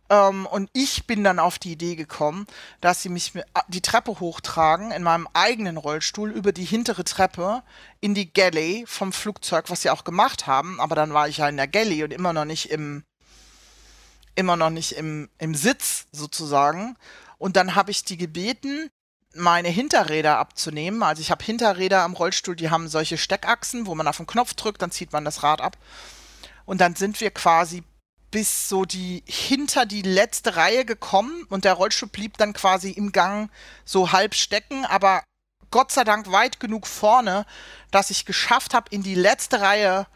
Ähm, 0.09 0.45
und 0.47 0.69
ich 0.73 1.05
bin 1.05 1.23
dann 1.23 1.39
auf 1.39 1.59
die 1.59 1.71
Idee 1.71 1.95
gekommen, 1.95 2.47
dass 2.81 3.01
sie 3.01 3.09
mich 3.09 3.33
die 3.67 3.81
Treppe 3.81 4.19
hochtragen 4.19 4.91
in 4.91 5.03
meinem 5.03 5.27
eigenen 5.33 5.77
Rollstuhl 5.77 6.31
über 6.31 6.51
die 6.51 6.65
hintere 6.65 7.03
Treppe 7.03 7.63
in 8.01 8.15
die 8.15 8.33
Galley 8.33 8.85
vom 8.87 9.13
Flugzeug, 9.13 9.69
was 9.69 9.83
sie 9.83 9.89
auch 9.89 10.03
gemacht 10.03 10.47
haben. 10.47 10.79
Aber 10.79 10.95
dann 10.95 11.13
war 11.13 11.27
ich 11.27 11.37
ja 11.37 11.49
in 11.49 11.57
der 11.57 11.67
Galley 11.67 12.03
und 12.03 12.11
immer 12.11 12.33
noch 12.33 12.45
nicht 12.45 12.71
im, 12.71 13.03
immer 14.35 14.55
noch 14.55 14.71
nicht 14.71 14.93
im, 14.93 15.29
im 15.37 15.53
Sitz 15.53 16.07
sozusagen. 16.11 16.97
Und 17.37 17.55
dann 17.55 17.75
habe 17.75 17.91
ich 17.91 18.03
die 18.03 18.17
gebeten, 18.17 18.89
meine 19.35 19.69
Hinterräder 19.69 20.37
abzunehmen. 20.37 21.03
Also 21.03 21.21
ich 21.21 21.29
habe 21.29 21.43
Hinterräder 21.43 22.01
am 22.01 22.13
Rollstuhl, 22.13 22.55
die 22.55 22.71
haben 22.71 22.87
solche 22.87 23.17
Steckachsen, 23.17 23.85
wo 23.85 23.93
man 23.95 24.07
auf 24.07 24.17
den 24.17 24.27
Knopf 24.27 24.55
drückt, 24.55 24.81
dann 24.81 24.91
zieht 24.91 25.13
man 25.13 25.23
das 25.23 25.43
Rad 25.43 25.61
ab. 25.61 25.77
Und 26.65 26.81
dann 26.81 26.95
sind 26.95 27.21
wir 27.21 27.31
quasi 27.31 27.83
bis 28.31 28.69
so 28.69 28.85
die 28.85 29.23
hinter 29.25 29.85
die 29.85 30.01
letzte 30.01 30.55
Reihe 30.55 30.85
gekommen 30.85 31.45
und 31.49 31.65
der 31.65 31.73
Rollstuhl 31.73 32.09
blieb 32.09 32.37
dann 32.37 32.53
quasi 32.53 32.91
im 32.91 33.11
Gang 33.11 33.49
so 33.85 34.11
halb 34.11 34.35
stecken, 34.35 34.85
aber 34.85 35.23
Gott 35.71 35.91
sei 35.91 36.03
Dank 36.03 36.31
weit 36.31 36.59
genug 36.59 36.87
vorne, 36.87 37.45
dass 37.91 38.09
ich 38.09 38.25
geschafft 38.25 38.73
habe, 38.73 38.87
in 38.89 39.03
die 39.03 39.15
letzte 39.15 39.61
Reihe 39.61 40.07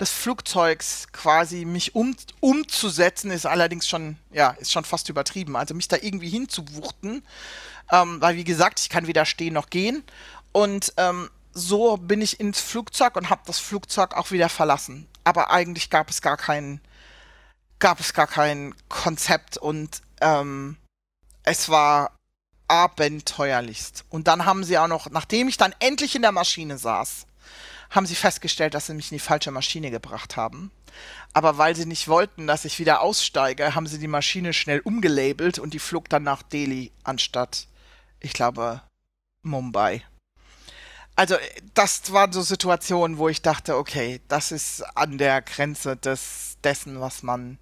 des 0.00 0.10
Flugzeugs 0.10 1.06
quasi 1.12 1.64
mich 1.64 1.94
um, 1.94 2.16
umzusetzen, 2.40 3.30
ist 3.30 3.46
allerdings 3.46 3.88
schon, 3.88 4.16
ja, 4.32 4.50
ist 4.52 4.72
schon 4.72 4.84
fast 4.84 5.08
übertrieben. 5.08 5.54
Also 5.54 5.74
mich 5.74 5.88
da 5.88 5.96
irgendwie 6.00 6.30
hinzuwuchten, 6.30 7.22
ähm, 7.90 8.20
weil 8.20 8.36
wie 8.36 8.44
gesagt, 8.44 8.80
ich 8.80 8.88
kann 8.88 9.06
weder 9.06 9.24
stehen 9.26 9.54
noch 9.54 9.70
gehen. 9.70 10.02
Und 10.50 10.92
ähm, 10.96 11.30
so 11.52 11.98
bin 11.98 12.20
ich 12.20 12.40
ins 12.40 12.60
Flugzeug 12.60 13.16
und 13.16 13.30
habe 13.30 13.42
das 13.46 13.58
Flugzeug 13.58 14.14
auch 14.14 14.30
wieder 14.30 14.48
verlassen. 14.48 15.06
Aber 15.24 15.50
eigentlich 15.50 15.90
gab 15.90 16.10
es 16.10 16.22
gar 16.22 16.36
keinen 16.36 16.80
gab 17.82 17.98
es 17.98 18.14
gar 18.14 18.28
kein 18.28 18.74
Konzept 18.88 19.58
und 19.58 20.02
ähm, 20.20 20.76
es 21.42 21.68
war 21.68 22.16
abenteuerlichst. 22.68 24.04
Und 24.08 24.28
dann 24.28 24.46
haben 24.46 24.62
sie 24.62 24.78
auch 24.78 24.86
noch, 24.86 25.10
nachdem 25.10 25.48
ich 25.48 25.56
dann 25.56 25.74
endlich 25.80 26.14
in 26.14 26.22
der 26.22 26.30
Maschine 26.30 26.78
saß, 26.78 27.26
haben 27.90 28.06
sie 28.06 28.14
festgestellt, 28.14 28.74
dass 28.74 28.86
sie 28.86 28.94
mich 28.94 29.10
in 29.10 29.16
die 29.16 29.24
falsche 29.24 29.50
Maschine 29.50 29.90
gebracht 29.90 30.36
haben. 30.36 30.70
Aber 31.32 31.58
weil 31.58 31.74
sie 31.74 31.86
nicht 31.86 32.06
wollten, 32.06 32.46
dass 32.46 32.64
ich 32.64 32.78
wieder 32.78 33.00
aussteige, 33.00 33.74
haben 33.74 33.88
sie 33.88 33.98
die 33.98 34.06
Maschine 34.06 34.52
schnell 34.52 34.78
umgelabelt 34.78 35.58
und 35.58 35.74
die 35.74 35.80
flog 35.80 36.08
dann 36.08 36.22
nach 36.22 36.42
Delhi 36.42 36.92
anstatt, 37.02 37.66
ich 38.20 38.32
glaube, 38.32 38.80
Mumbai. 39.42 40.04
Also 41.22 41.36
das 41.74 42.12
waren 42.12 42.32
so 42.32 42.42
Situationen, 42.42 43.16
wo 43.16 43.28
ich 43.28 43.42
dachte, 43.42 43.76
okay, 43.76 44.20
das 44.26 44.50
ist 44.50 44.82
an 44.96 45.18
der 45.18 45.40
Grenze 45.40 45.96
des 45.96 46.56
dessen, 46.64 47.00
was 47.00 47.22
man 47.22 47.58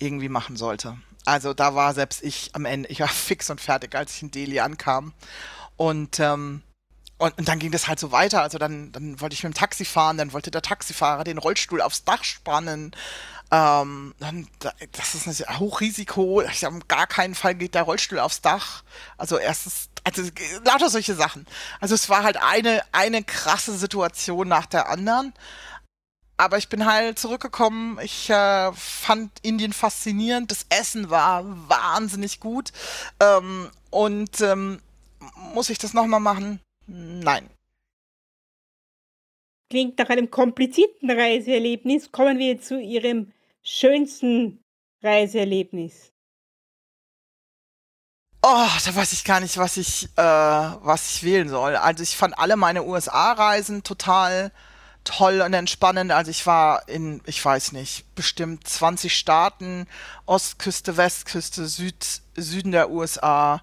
irgendwie 0.00 0.28
machen 0.28 0.56
sollte. 0.56 0.96
Also 1.24 1.54
da 1.54 1.76
war 1.76 1.94
selbst 1.94 2.20
ich 2.24 2.50
am 2.54 2.64
Ende, 2.64 2.88
ich 2.88 2.98
war 2.98 3.06
fix 3.28 3.48
und 3.48 3.60
fertig, 3.60 3.94
als 3.94 4.16
ich 4.16 4.22
in 4.22 4.32
Delhi 4.32 4.58
ankam. 4.58 5.12
Und 5.76 6.18
ähm, 6.18 6.62
und, 7.18 7.38
und, 7.38 7.46
dann 7.46 7.60
ging 7.60 7.70
das 7.70 7.86
halt 7.86 8.00
so 8.00 8.10
weiter. 8.10 8.42
Also 8.42 8.58
dann, 8.58 8.90
dann 8.90 9.20
wollte 9.20 9.34
ich 9.34 9.44
mit 9.44 9.52
dem 9.52 9.58
Taxi 9.58 9.84
fahren, 9.84 10.16
dann 10.16 10.32
wollte 10.32 10.50
der 10.50 10.62
Taxifahrer 10.62 11.22
den 11.22 11.38
Rollstuhl 11.38 11.82
aufs 11.82 12.02
Dach 12.02 12.24
spannen. 12.24 12.90
Ähm, 13.52 14.14
dann, 14.18 14.48
das 14.92 15.14
ist 15.14 15.28
ein 15.28 15.58
Hochrisiko. 15.60 16.42
Ich 16.42 16.64
habe 16.64 16.80
gar 16.88 17.06
keinen 17.06 17.34
Fall 17.36 17.54
geht 17.54 17.76
der 17.76 17.82
Rollstuhl 17.82 18.18
aufs 18.18 18.40
Dach. 18.40 18.82
Also 19.16 19.38
erstens, 19.38 19.89
also 20.18 20.30
lauter 20.64 20.90
solche 20.90 21.14
Sachen. 21.14 21.46
Also 21.80 21.94
es 21.94 22.08
war 22.08 22.22
halt 22.22 22.36
eine, 22.36 22.82
eine 22.92 23.22
krasse 23.22 23.76
Situation 23.76 24.48
nach 24.48 24.66
der 24.66 24.88
anderen. 24.88 25.32
Aber 26.36 26.56
ich 26.56 26.70
bin 26.70 26.86
halt 26.86 27.18
zurückgekommen. 27.18 27.98
Ich 28.02 28.30
äh, 28.30 28.72
fand 28.72 29.30
Indien 29.42 29.74
faszinierend. 29.74 30.50
Das 30.50 30.64
Essen 30.70 31.10
war 31.10 31.44
wahnsinnig 31.68 32.40
gut. 32.40 32.72
Ähm, 33.20 33.70
und 33.90 34.40
ähm, 34.40 34.80
muss 35.52 35.68
ich 35.68 35.76
das 35.76 35.92
nochmal 35.92 36.20
machen? 36.20 36.60
Nein. 36.86 37.50
Klingt 39.68 39.98
nach 39.98 40.08
einem 40.08 40.30
komplizierten 40.30 41.10
Reiseerlebnis. 41.10 42.10
Kommen 42.10 42.38
wir 42.38 42.60
zu 42.60 42.80
Ihrem 42.80 43.32
schönsten 43.62 44.64
Reiseerlebnis. 45.02 46.10
Oh, 48.42 48.66
da 48.84 48.94
weiß 48.96 49.12
ich 49.12 49.24
gar 49.24 49.40
nicht, 49.40 49.58
was 49.58 49.76
ich, 49.76 50.08
äh, 50.16 50.22
was 50.22 51.10
ich 51.10 51.22
wählen 51.22 51.48
soll. 51.48 51.76
Also 51.76 52.02
ich 52.02 52.16
fand 52.16 52.38
alle 52.38 52.56
meine 52.56 52.84
USA-Reisen 52.84 53.82
total 53.82 54.50
toll 55.04 55.42
und 55.42 55.52
entspannend. 55.52 56.10
Also 56.12 56.30
ich 56.30 56.46
war 56.46 56.88
in, 56.88 57.20
ich 57.26 57.44
weiß 57.44 57.72
nicht, 57.72 58.14
bestimmt 58.14 58.66
20 58.66 59.14
Staaten, 59.14 59.86
Ostküste, 60.24 60.96
Westküste, 60.96 61.66
Süd, 61.66 62.22
Süden 62.34 62.72
der 62.72 62.90
USA. 62.90 63.60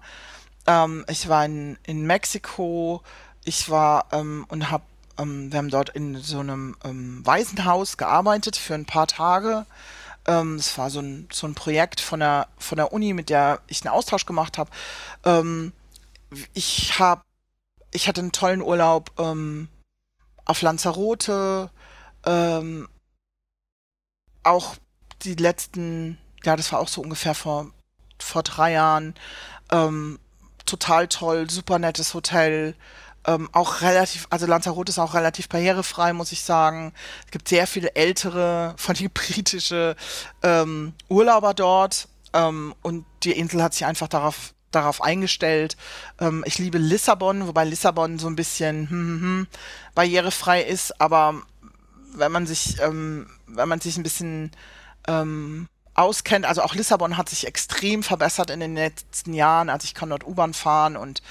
Ähm, 0.66 1.04
ich 1.08 1.28
war 1.28 1.44
in, 1.44 1.76
in 1.84 2.06
Mexiko, 2.06 3.02
ich 3.44 3.70
war 3.70 4.06
ähm, 4.12 4.46
und 4.48 4.70
hab, 4.70 4.82
ähm, 5.18 5.50
wir 5.50 5.58
haben 5.58 5.70
dort 5.70 5.90
in 5.90 6.16
so 6.20 6.38
einem 6.40 6.76
ähm, 6.84 7.26
Waisenhaus 7.26 7.96
gearbeitet 7.96 8.56
für 8.56 8.74
ein 8.74 8.86
paar 8.86 9.08
Tage. 9.08 9.66
Ähm, 10.28 10.56
es 10.56 10.76
war 10.76 10.90
so 10.90 11.00
ein, 11.00 11.26
so 11.32 11.46
ein 11.46 11.54
Projekt 11.54 12.00
von 12.00 12.20
der, 12.20 12.48
von 12.58 12.76
der 12.76 12.92
Uni, 12.92 13.14
mit 13.14 13.30
der 13.30 13.60
ich 13.66 13.82
einen 13.82 13.94
Austausch 13.94 14.26
gemacht 14.26 14.58
habe. 14.58 14.70
Ähm, 15.24 15.72
ich 16.52 16.98
habe, 16.98 17.22
ich 17.92 18.06
hatte 18.06 18.20
einen 18.20 18.32
tollen 18.32 18.60
Urlaub 18.60 19.10
ähm, 19.18 19.68
auf 20.44 20.60
Lanzarote, 20.60 21.70
ähm, 22.26 22.88
auch 24.42 24.76
die 25.22 25.34
letzten, 25.34 26.18
ja, 26.44 26.56
das 26.56 26.72
war 26.72 26.80
auch 26.80 26.88
so 26.88 27.00
ungefähr 27.00 27.34
vor, 27.34 27.72
vor 28.18 28.42
drei 28.42 28.72
Jahren, 28.72 29.14
ähm, 29.72 30.18
total 30.66 31.08
toll, 31.08 31.48
super 31.48 31.78
nettes 31.78 32.12
Hotel. 32.12 32.74
Ähm, 33.28 33.50
auch 33.52 33.82
relativ, 33.82 34.26
also 34.30 34.46
Lanzarote 34.46 34.88
ist 34.88 34.98
auch 34.98 35.12
relativ 35.12 35.50
barrierefrei, 35.50 36.14
muss 36.14 36.32
ich 36.32 36.42
sagen. 36.42 36.94
Es 37.26 37.30
gibt 37.30 37.46
sehr 37.46 37.66
viele 37.66 37.94
ältere, 37.94 38.72
von 38.78 38.94
die 38.94 39.08
britische 39.08 39.96
ähm, 40.42 40.94
Urlauber 41.10 41.52
dort. 41.52 42.08
Ähm, 42.32 42.74
und 42.80 43.04
die 43.24 43.32
Insel 43.32 43.62
hat 43.62 43.74
sich 43.74 43.84
einfach 43.84 44.08
darauf 44.08 44.54
darauf 44.70 45.02
eingestellt. 45.02 45.76
Ähm, 46.20 46.42
ich 46.46 46.58
liebe 46.58 46.78
Lissabon, 46.78 47.46
wobei 47.46 47.64
Lissabon 47.64 48.18
so 48.18 48.28
ein 48.28 48.36
bisschen 48.36 48.88
hm, 48.88 48.98
hm, 48.98 49.20
hm, 49.20 49.46
barrierefrei 49.94 50.62
ist, 50.62 51.00
aber 51.00 51.42
wenn 52.14 52.32
man 52.32 52.46
sich, 52.46 52.80
ähm, 52.80 53.28
wenn 53.46 53.68
man 53.68 53.80
sich 53.80 53.96
ein 53.96 54.02
bisschen 54.02 54.52
ähm, 55.06 55.68
auskennt. 55.94 56.46
Also 56.46 56.62
auch 56.62 56.74
Lissabon 56.74 57.16
hat 57.16 57.28
sich 57.28 57.46
extrem 57.46 58.02
verbessert 58.02 58.50
in 58.50 58.60
den 58.60 58.74
letzten 58.74 59.34
Jahren. 59.34 59.68
Also 59.68 59.84
ich 59.84 59.94
kann 59.94 60.10
dort 60.10 60.26
U-Bahn 60.26 60.54
fahren 60.54 60.96
und 60.96 61.22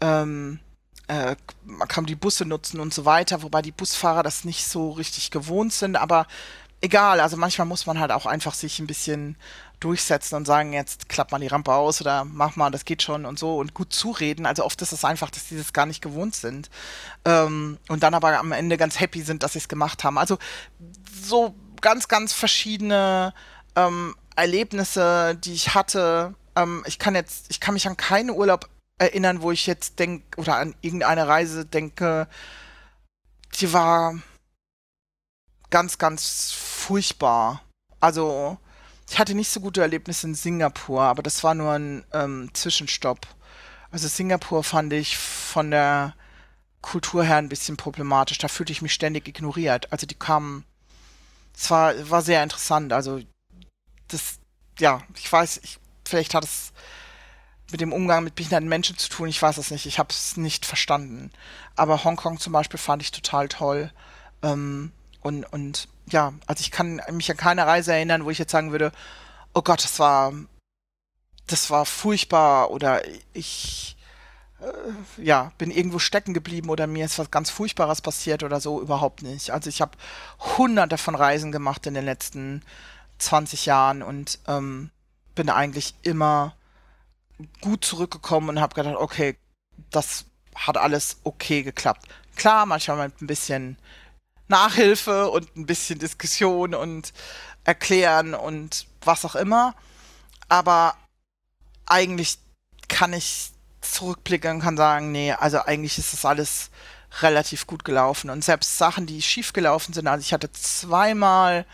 ähm, 0.00 0.60
äh, 1.08 1.36
man 1.64 1.88
kann 1.88 2.06
die 2.06 2.14
Busse 2.14 2.44
nutzen 2.44 2.80
und 2.80 2.94
so 2.94 3.04
weiter, 3.04 3.42
wobei 3.42 3.62
die 3.62 3.72
Busfahrer 3.72 4.22
das 4.22 4.44
nicht 4.44 4.66
so 4.66 4.90
richtig 4.90 5.30
gewohnt 5.30 5.72
sind. 5.72 5.96
Aber 5.96 6.26
egal, 6.80 7.20
also 7.20 7.36
manchmal 7.36 7.66
muss 7.66 7.86
man 7.86 7.98
halt 7.98 8.12
auch 8.12 8.26
einfach 8.26 8.54
sich 8.54 8.78
ein 8.78 8.86
bisschen 8.86 9.36
durchsetzen 9.80 10.34
und 10.34 10.44
sagen, 10.44 10.72
jetzt 10.72 11.08
klappt 11.08 11.30
man 11.32 11.40
die 11.40 11.46
Rampe 11.46 11.72
aus 11.72 12.00
oder 12.00 12.24
mach 12.24 12.56
mal, 12.56 12.70
das 12.70 12.84
geht 12.84 13.02
schon 13.02 13.24
und 13.24 13.38
so 13.38 13.58
und 13.58 13.74
gut 13.74 13.92
zureden. 13.92 14.44
Also 14.44 14.64
oft 14.64 14.80
ist 14.82 14.92
es 14.92 15.04
einfach, 15.04 15.30
dass 15.30 15.48
die 15.48 15.56
das 15.56 15.72
gar 15.72 15.86
nicht 15.86 16.02
gewohnt 16.02 16.34
sind 16.34 16.68
ähm, 17.24 17.78
und 17.88 18.02
dann 18.02 18.14
aber 18.14 18.38
am 18.38 18.52
Ende 18.52 18.76
ganz 18.76 19.00
happy 19.00 19.22
sind, 19.22 19.42
dass 19.42 19.52
sie 19.52 19.60
es 19.60 19.68
gemacht 19.68 20.04
haben. 20.04 20.18
Also 20.18 20.38
so 21.22 21.54
ganz, 21.80 22.08
ganz 22.08 22.32
verschiedene 22.32 23.32
ähm, 23.76 24.16
Erlebnisse, 24.36 25.36
die 25.36 25.54
ich 25.54 25.74
hatte. 25.74 26.34
Ähm, 26.56 26.82
ich 26.86 26.98
kann 26.98 27.14
jetzt, 27.14 27.46
ich 27.50 27.60
kann 27.60 27.74
mich 27.74 27.86
an 27.86 27.96
keinen 27.96 28.30
Urlaub 28.30 28.68
erinnern, 28.98 29.42
wo 29.42 29.50
ich 29.52 29.66
jetzt 29.66 29.98
denke, 29.98 30.38
oder 30.38 30.56
an 30.56 30.74
irgendeine 30.80 31.28
Reise 31.28 31.64
denke, 31.64 32.28
die 33.60 33.72
war 33.72 34.18
ganz, 35.70 35.98
ganz 35.98 36.52
furchtbar. 36.52 37.62
Also, 38.00 38.58
ich 39.10 39.18
hatte 39.18 39.34
nicht 39.34 39.50
so 39.50 39.60
gute 39.60 39.80
Erlebnisse 39.80 40.26
in 40.26 40.34
Singapur, 40.34 41.02
aber 41.02 41.22
das 41.22 41.42
war 41.42 41.54
nur 41.54 41.72
ein 41.72 42.04
ähm, 42.12 42.50
Zwischenstopp. 42.52 43.26
Also 43.90 44.06
Singapur 44.06 44.62
fand 44.64 44.92
ich 44.92 45.16
von 45.16 45.70
der 45.70 46.14
Kultur 46.82 47.24
her 47.24 47.36
ein 47.36 47.48
bisschen 47.48 47.76
problematisch. 47.76 48.38
Da 48.38 48.48
fühlte 48.48 48.72
ich 48.72 48.82
mich 48.82 48.92
ständig 48.92 49.26
ignoriert. 49.26 49.90
Also 49.92 50.06
die 50.06 50.14
kamen, 50.14 50.64
es 51.56 51.70
war, 51.70 51.94
war 52.10 52.22
sehr 52.22 52.42
interessant. 52.42 52.92
Also 52.92 53.20
das, 54.08 54.38
ja, 54.78 55.02
ich 55.16 55.30
weiß, 55.30 55.60
ich, 55.62 55.78
vielleicht 56.06 56.34
hat 56.34 56.44
es 56.44 56.72
mit 57.70 57.80
dem 57.80 57.92
Umgang 57.92 58.24
mit 58.24 58.34
behinderten 58.34 58.68
Menschen 58.68 58.96
zu 58.96 59.08
tun. 59.08 59.28
Ich 59.28 59.40
weiß 59.40 59.58
es 59.58 59.70
nicht. 59.70 59.86
Ich 59.86 59.98
habe 59.98 60.10
es 60.10 60.36
nicht 60.36 60.64
verstanden. 60.64 61.30
Aber 61.76 62.04
Hongkong 62.04 62.38
zum 62.38 62.52
Beispiel 62.52 62.78
fand 62.78 63.02
ich 63.02 63.10
total 63.10 63.48
toll. 63.48 63.92
Ähm, 64.42 64.92
und, 65.20 65.44
und 65.52 65.88
ja, 66.06 66.32
also 66.46 66.62
ich 66.62 66.70
kann 66.70 67.02
mich 67.10 67.30
an 67.30 67.36
keine 67.36 67.66
Reise 67.66 67.92
erinnern, 67.92 68.24
wo 68.24 68.30
ich 68.30 68.38
jetzt 68.38 68.52
sagen 68.52 68.72
würde, 68.72 68.92
oh 69.52 69.62
Gott, 69.62 69.84
das 69.84 69.98
war, 69.98 70.32
das 71.46 71.70
war 71.70 71.84
furchtbar 71.84 72.70
oder 72.70 73.02
ich, 73.34 73.96
äh, 74.60 75.22
ja, 75.22 75.52
bin 75.58 75.70
irgendwo 75.70 75.98
stecken 75.98 76.32
geblieben 76.32 76.70
oder 76.70 76.86
mir 76.86 77.04
ist 77.04 77.18
was 77.18 77.30
ganz 77.30 77.50
Furchtbares 77.50 78.00
passiert 78.00 78.42
oder 78.42 78.60
so, 78.60 78.80
überhaupt 78.80 79.22
nicht. 79.22 79.50
Also 79.50 79.68
ich 79.68 79.80
habe 79.80 79.98
hunderte 80.56 80.96
von 80.96 81.14
Reisen 81.14 81.52
gemacht 81.52 81.86
in 81.86 81.94
den 81.94 82.04
letzten 82.04 82.62
20 83.18 83.66
Jahren 83.66 84.02
und 84.02 84.38
ähm, 84.46 84.90
bin 85.34 85.50
eigentlich 85.50 85.94
immer 86.02 86.54
gut 87.60 87.84
zurückgekommen 87.84 88.50
und 88.50 88.60
habe 88.60 88.74
gedacht, 88.74 88.96
okay, 88.96 89.36
das 89.90 90.24
hat 90.54 90.76
alles 90.76 91.18
okay 91.24 91.62
geklappt. 91.62 92.06
Klar, 92.36 92.66
manchmal 92.66 93.08
mit 93.08 93.20
ein 93.22 93.26
bisschen 93.26 93.78
Nachhilfe 94.48 95.30
und 95.30 95.56
ein 95.56 95.66
bisschen 95.66 95.98
Diskussion 95.98 96.74
und 96.74 97.12
erklären 97.64 98.34
und 98.34 98.86
was 99.02 99.24
auch 99.24 99.34
immer. 99.34 99.74
Aber 100.48 100.96
eigentlich 101.86 102.38
kann 102.88 103.12
ich 103.12 103.50
zurückblicken 103.80 104.56
und 104.56 104.60
kann 104.62 104.76
sagen, 104.76 105.12
nee, 105.12 105.32
also 105.32 105.60
eigentlich 105.60 105.98
ist 105.98 106.12
das 106.12 106.24
alles 106.24 106.70
relativ 107.20 107.66
gut 107.66 107.84
gelaufen. 107.84 108.30
Und 108.30 108.44
selbst 108.44 108.78
Sachen, 108.78 109.06
die 109.06 109.22
schief 109.22 109.52
gelaufen 109.52 109.92
sind, 109.92 110.06
also 110.06 110.22
ich 110.22 110.32
hatte 110.32 110.50
zweimal 110.52 111.66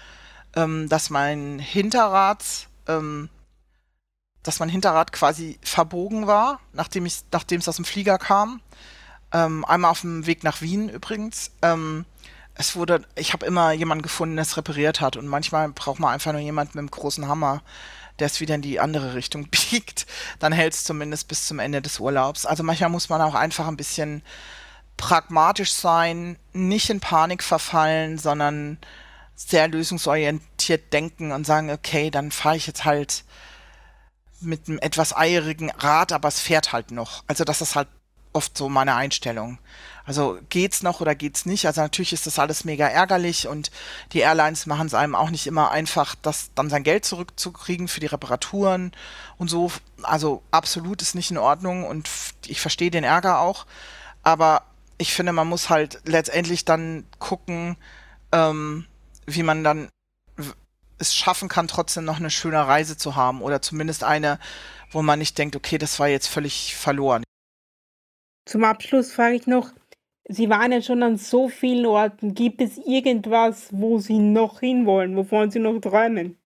ähm, 0.57 0.89
dass 0.89 1.11
mein 1.11 1.59
Hinterrad, 1.59 2.43
ähm, 2.89 3.29
dass 4.45 4.61
mein 4.61 4.69
Hinterrad 4.69 5.11
quasi 5.11 5.59
verbogen 5.63 6.29
war, 6.29 6.61
nachdem 6.73 7.07
ich, 7.07 7.23
nachdem 7.33 7.61
es 7.61 7.69
aus 7.69 7.77
dem 7.77 7.85
Flieger 7.85 8.19
kam. 8.19 8.61
Ähm, 9.33 9.65
einmal 9.65 9.91
auf 9.91 10.03
dem 10.03 10.27
Weg 10.27 10.45
nach 10.45 10.61
Wien 10.61 10.89
übrigens. 10.89 11.51
Ähm, 11.63 12.05
es 12.55 12.77
wurde, 12.77 13.03
ich 13.17 13.33
habe 13.33 13.47
immer 13.47 13.73
jemanden 13.73 14.03
gefunden, 14.03 14.37
der 14.37 14.43
es 14.43 14.57
repariert 14.57 15.01
hat. 15.01 15.17
Und 15.17 15.27
manchmal 15.27 15.71
braucht 15.71 15.99
man 15.99 16.13
einfach 16.13 16.33
nur 16.33 16.41
jemanden 16.41 16.73
mit 16.75 16.79
einem 16.79 16.91
großen 16.91 17.27
Hammer, 17.27 17.63
der 18.19 18.27
es 18.27 18.41
wieder 18.41 18.55
in 18.55 18.63
die 18.63 18.79
andere 18.79 19.15
Richtung 19.15 19.49
biegt. 19.71 20.07
Dann 20.39 20.53
hält 20.53 20.75
es 20.75 20.85
zumindest 20.85 21.27
bis 21.27 21.47
zum 21.47 21.59
Ende 21.59 21.83
des 21.83 21.99
Urlaubs. 21.99 22.47
Also 22.47 22.63
manchmal 22.63 22.91
muss 22.91 23.09
man 23.09 23.23
auch 23.23 23.35
einfach 23.35 23.67
ein 23.67 23.79
bisschen 23.79 24.23
pragmatisch 24.97 25.73
sein, 25.73 26.39
nicht 26.53 26.91
in 26.91 27.01
Panik 27.01 27.43
verfallen, 27.43 28.19
sondern 28.19 28.79
sehr 29.35 29.67
lösungsorientiert 29.67 30.93
denken 30.93 31.33
und 31.33 31.45
sagen, 31.45 31.71
okay, 31.71 32.11
dann 32.11 32.31
fahre 32.31 32.57
ich 32.57 32.69
jetzt 32.69 32.85
halt 32.85 33.25
mit 34.45 34.69
einem 34.69 34.79
etwas 34.79 35.17
eierigen 35.17 35.71
Rad, 35.71 36.13
aber 36.13 36.29
es 36.29 36.41
fährt 36.41 36.73
halt 36.73 36.91
noch. 36.91 37.25
Also 37.27 37.45
das 37.45 37.61
ist 37.61 37.75
halt 37.75 37.89
oft 38.33 38.59
so 38.59 38.69
meine 38.69 38.97
Einstellung. 38.97 39.59
Also 40.05 40.39
geht's 40.51 40.83
noch 40.83 41.01
oder 41.01 41.15
geht's 41.15 41.47
nicht? 41.47 41.67
Also 41.67 41.81
natürlich 41.81 42.13
ist 42.13 42.27
das 42.27 42.39
alles 42.39 42.65
mega 42.65 42.87
ärgerlich 42.87 43.49
und 43.49 43.71
die 44.13 44.21
Airlines 44.21 44.67
machen 44.67 44.87
es 44.87 44.95
einem 44.95 45.15
auch 45.15 45.31
nicht 45.31 45.47
immer 45.47 45.71
einfach, 45.71 46.15
das 46.21 46.51
dann 46.55 46.69
sein 46.69 46.83
Geld 46.83 47.07
zurückzukriegen 47.07 47.89
für 47.89 48.01
die 48.01 48.07
Reparaturen 48.07 48.93
und 49.39 49.49
so. 49.49 49.73
Also 50.03 50.43
absolut 50.51 51.01
ist 51.01 51.15
nicht 51.15 51.31
in 51.31 51.39
Ordnung 51.39 51.85
und 51.85 52.11
ich 52.47 52.61
verstehe 52.61 52.91
den 52.91 53.05
Ärger 53.05 53.41
auch. 53.41 53.67
Aber 54.23 54.63
ich 54.99 55.15
finde, 55.15 55.33
man 55.33 55.49
muss 55.49 55.71
halt 55.71 56.01
letztendlich 56.05 56.65
dann 56.65 57.05
gucken, 57.19 57.77
ähm, 58.33 58.87
wie 59.27 59.43
man 59.43 59.65
dann 59.65 59.89
es 60.99 61.15
schaffen 61.15 61.49
kann, 61.49 61.69
trotzdem 61.69 62.05
noch 62.05 62.19
eine 62.19 62.31
schöne 62.31 62.67
Reise 62.67 62.97
zu 62.97 63.17
haben 63.17 63.43
oder 63.43 63.63
zumindest 63.63 64.05
eine, 64.05 64.39
wo 64.91 65.03
man 65.03 65.19
nicht 65.19 65.37
denkt, 65.39 65.57
okay, 65.57 65.79
das 65.79 65.99
war 65.99 66.09
jetzt 66.09 66.29
völlig 66.29 66.77
verloren. 66.77 67.25
Zum 68.47 68.65
Abschluss 68.65 69.13
frage 69.13 69.37
ich 69.37 69.47
noch, 69.47 69.71
Sie 70.27 70.49
waren 70.49 70.73
ja 70.73 70.81
schon 70.81 71.03
an 71.03 71.19
so 71.19 71.51
vielen 71.51 71.85
Orten. 71.85 72.35
Gibt 72.35 72.63
es 72.63 72.79
irgendwas, 72.79 73.67
wo 73.71 73.99
Sie 73.99 74.19
noch 74.19 74.61
hinwollen, 74.61 75.17
wovon 75.17 75.51
Sie 75.51 75.59
noch 75.59 75.79
träumen? 75.81 76.39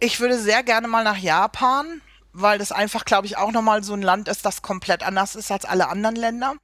Ich 0.00 0.20
würde 0.20 0.38
sehr 0.38 0.62
gerne 0.62 0.88
mal 0.88 1.04
nach 1.04 1.18
Japan, 1.18 2.00
weil 2.32 2.58
das 2.58 2.72
einfach, 2.72 3.04
glaube 3.04 3.26
ich, 3.26 3.36
auch 3.36 3.52
nochmal 3.52 3.82
so 3.84 3.92
ein 3.92 4.00
Land 4.00 4.28
ist, 4.28 4.46
das 4.46 4.62
komplett 4.62 5.02
anders 5.02 5.36
ist 5.36 5.50
als 5.50 5.66
alle 5.66 5.88
anderen 5.88 6.16
Länder. 6.16 6.54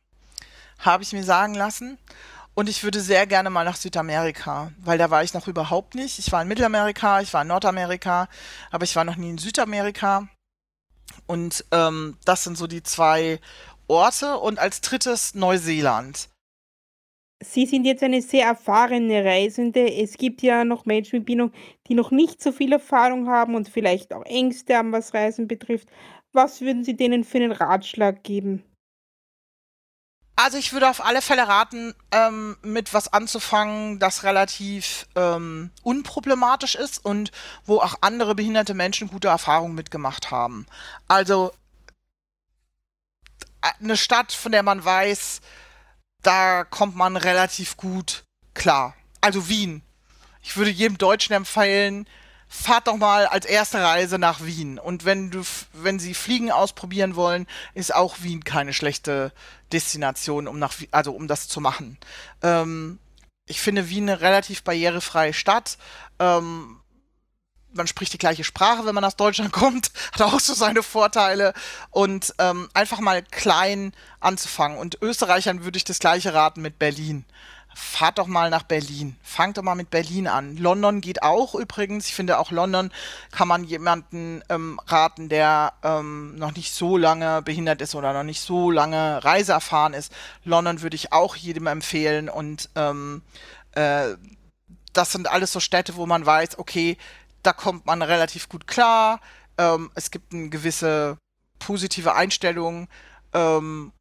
Habe 0.78 1.02
ich 1.02 1.12
mir 1.12 1.24
sagen 1.24 1.54
lassen. 1.54 1.98
Und 2.58 2.70
ich 2.70 2.82
würde 2.84 3.00
sehr 3.00 3.26
gerne 3.26 3.50
mal 3.50 3.64
nach 3.64 3.76
Südamerika, 3.76 4.72
weil 4.78 4.96
da 4.96 5.10
war 5.10 5.22
ich 5.22 5.34
noch 5.34 5.46
überhaupt 5.46 5.94
nicht. 5.94 6.18
Ich 6.18 6.32
war 6.32 6.40
in 6.40 6.48
Mittelamerika, 6.48 7.20
ich 7.20 7.34
war 7.34 7.42
in 7.42 7.48
Nordamerika, 7.48 8.28
aber 8.70 8.84
ich 8.84 8.96
war 8.96 9.04
noch 9.04 9.16
nie 9.16 9.28
in 9.28 9.36
Südamerika. 9.36 10.26
Und 11.26 11.66
ähm, 11.70 12.16
das 12.24 12.44
sind 12.44 12.56
so 12.56 12.66
die 12.66 12.82
zwei 12.82 13.40
Orte. 13.88 14.38
Und 14.38 14.58
als 14.58 14.80
drittes 14.80 15.34
Neuseeland. 15.34 16.30
Sie 17.44 17.66
sind 17.66 17.84
jetzt 17.84 18.02
eine 18.02 18.22
sehr 18.22 18.46
erfahrene 18.46 19.22
Reisende. 19.22 19.92
Es 19.92 20.16
gibt 20.16 20.40
ja 20.40 20.64
noch 20.64 20.86
Menschen 20.86 21.18
mit 21.18 21.26
Bindung, 21.26 21.52
die 21.88 21.94
noch 21.94 22.10
nicht 22.10 22.42
so 22.42 22.52
viel 22.52 22.72
Erfahrung 22.72 23.28
haben 23.28 23.54
und 23.54 23.68
vielleicht 23.68 24.14
auch 24.14 24.24
Ängste 24.24 24.78
haben, 24.78 24.92
was 24.92 25.12
Reisen 25.12 25.46
betrifft. 25.46 25.90
Was 26.32 26.62
würden 26.62 26.84
Sie 26.84 26.96
denen 26.96 27.22
für 27.22 27.36
einen 27.36 27.52
Ratschlag 27.52 28.24
geben? 28.24 28.62
Also 30.38 30.58
ich 30.58 30.74
würde 30.74 30.90
auf 30.90 31.02
alle 31.02 31.22
Fälle 31.22 31.48
raten, 31.48 31.94
ähm, 32.12 32.58
mit 32.60 32.92
was 32.92 33.10
anzufangen, 33.10 33.98
das 33.98 34.22
relativ 34.22 35.06
ähm, 35.16 35.70
unproblematisch 35.82 36.74
ist 36.74 37.02
und 37.02 37.32
wo 37.64 37.78
auch 37.78 37.96
andere 38.02 38.34
behinderte 38.34 38.74
Menschen 38.74 39.08
gute 39.08 39.28
Erfahrungen 39.28 39.74
mitgemacht 39.74 40.30
haben. 40.30 40.66
Also 41.08 41.52
eine 43.80 43.96
Stadt, 43.96 44.30
von 44.30 44.52
der 44.52 44.62
man 44.62 44.84
weiß, 44.84 45.40
da 46.22 46.64
kommt 46.64 46.96
man 46.96 47.16
relativ 47.16 47.78
gut 47.78 48.24
klar. 48.52 48.94
Also 49.22 49.48
Wien. 49.48 49.82
Ich 50.42 50.56
würde 50.56 50.70
jedem 50.70 50.98
Deutschen 50.98 51.32
empfehlen, 51.34 52.06
fahrt 52.48 52.86
doch 52.86 52.96
mal 52.96 53.26
als 53.26 53.44
erste 53.44 53.82
Reise 53.82 54.18
nach 54.18 54.44
Wien. 54.44 54.78
Und 54.78 55.04
wenn 55.04 55.30
du, 55.30 55.42
wenn 55.72 55.98
sie 55.98 56.14
Fliegen 56.14 56.50
ausprobieren 56.50 57.16
wollen, 57.16 57.46
ist 57.74 57.94
auch 57.94 58.16
Wien 58.20 58.44
keine 58.44 58.72
schlechte 58.72 59.32
Destination, 59.72 60.46
um 60.46 60.58
nach, 60.58 60.74
also 60.92 61.12
um 61.12 61.28
das 61.28 61.48
zu 61.48 61.60
machen. 61.60 61.98
Ähm, 62.42 62.98
ich 63.46 63.60
finde 63.60 63.88
Wien 63.88 64.08
eine 64.08 64.20
relativ 64.20 64.62
barrierefreie 64.62 65.32
Stadt. 65.32 65.78
Ähm, 66.18 66.80
man 67.72 67.86
spricht 67.86 68.12
die 68.12 68.18
gleiche 68.18 68.44
Sprache, 68.44 68.86
wenn 68.86 68.94
man 68.94 69.04
aus 69.04 69.16
Deutschland 69.16 69.52
kommt, 69.52 69.90
hat 70.12 70.22
auch 70.22 70.40
so 70.40 70.54
seine 70.54 70.82
Vorteile. 70.82 71.52
Und 71.90 72.34
ähm, 72.38 72.68
einfach 72.74 73.00
mal 73.00 73.22
klein 73.22 73.92
anzufangen. 74.20 74.78
Und 74.78 74.98
Österreichern 75.02 75.64
würde 75.64 75.76
ich 75.76 75.84
das 75.84 75.98
gleiche 75.98 76.32
raten 76.32 76.62
mit 76.62 76.78
Berlin 76.78 77.24
fahrt 77.78 78.16
doch 78.16 78.26
mal 78.26 78.48
nach 78.48 78.62
Berlin. 78.62 79.16
Fangt 79.22 79.58
doch 79.58 79.62
mal 79.62 79.74
mit 79.74 79.90
Berlin 79.90 80.28
an. 80.28 80.56
London 80.56 81.02
geht 81.02 81.22
auch 81.22 81.54
übrigens. 81.54 82.06
Ich 82.08 82.14
finde 82.14 82.38
auch 82.38 82.50
London 82.50 82.90
kann 83.32 83.48
man 83.48 83.64
jemanden 83.64 84.42
ähm, 84.48 84.80
raten, 84.86 85.28
der 85.28 85.74
ähm, 85.82 86.36
noch 86.36 86.56
nicht 86.56 86.72
so 86.72 86.96
lange 86.96 87.42
behindert 87.42 87.82
ist 87.82 87.94
oder 87.94 88.14
noch 88.14 88.22
nicht 88.22 88.40
so 88.40 88.70
lange 88.70 89.22
reiseerfahren 89.22 89.92
ist. 89.92 90.10
London 90.42 90.80
würde 90.80 90.96
ich 90.96 91.12
auch 91.12 91.36
jedem 91.36 91.66
empfehlen 91.66 92.30
und 92.30 92.70
ähm, 92.76 93.20
äh, 93.72 94.14
das 94.94 95.12
sind 95.12 95.28
alles 95.30 95.52
so 95.52 95.60
Städte, 95.60 95.96
wo 95.96 96.06
man 96.06 96.24
weiß, 96.24 96.58
okay, 96.58 96.96
da 97.42 97.52
kommt 97.52 97.84
man 97.84 98.00
relativ 98.00 98.48
gut 98.48 98.66
klar. 98.66 99.20
Ähm, 99.58 99.90
es 99.94 100.10
gibt 100.10 100.32
eine 100.32 100.48
gewisse 100.48 101.18
positive 101.58 102.14
Einstellung 102.14 102.88
ähm, 103.34 103.92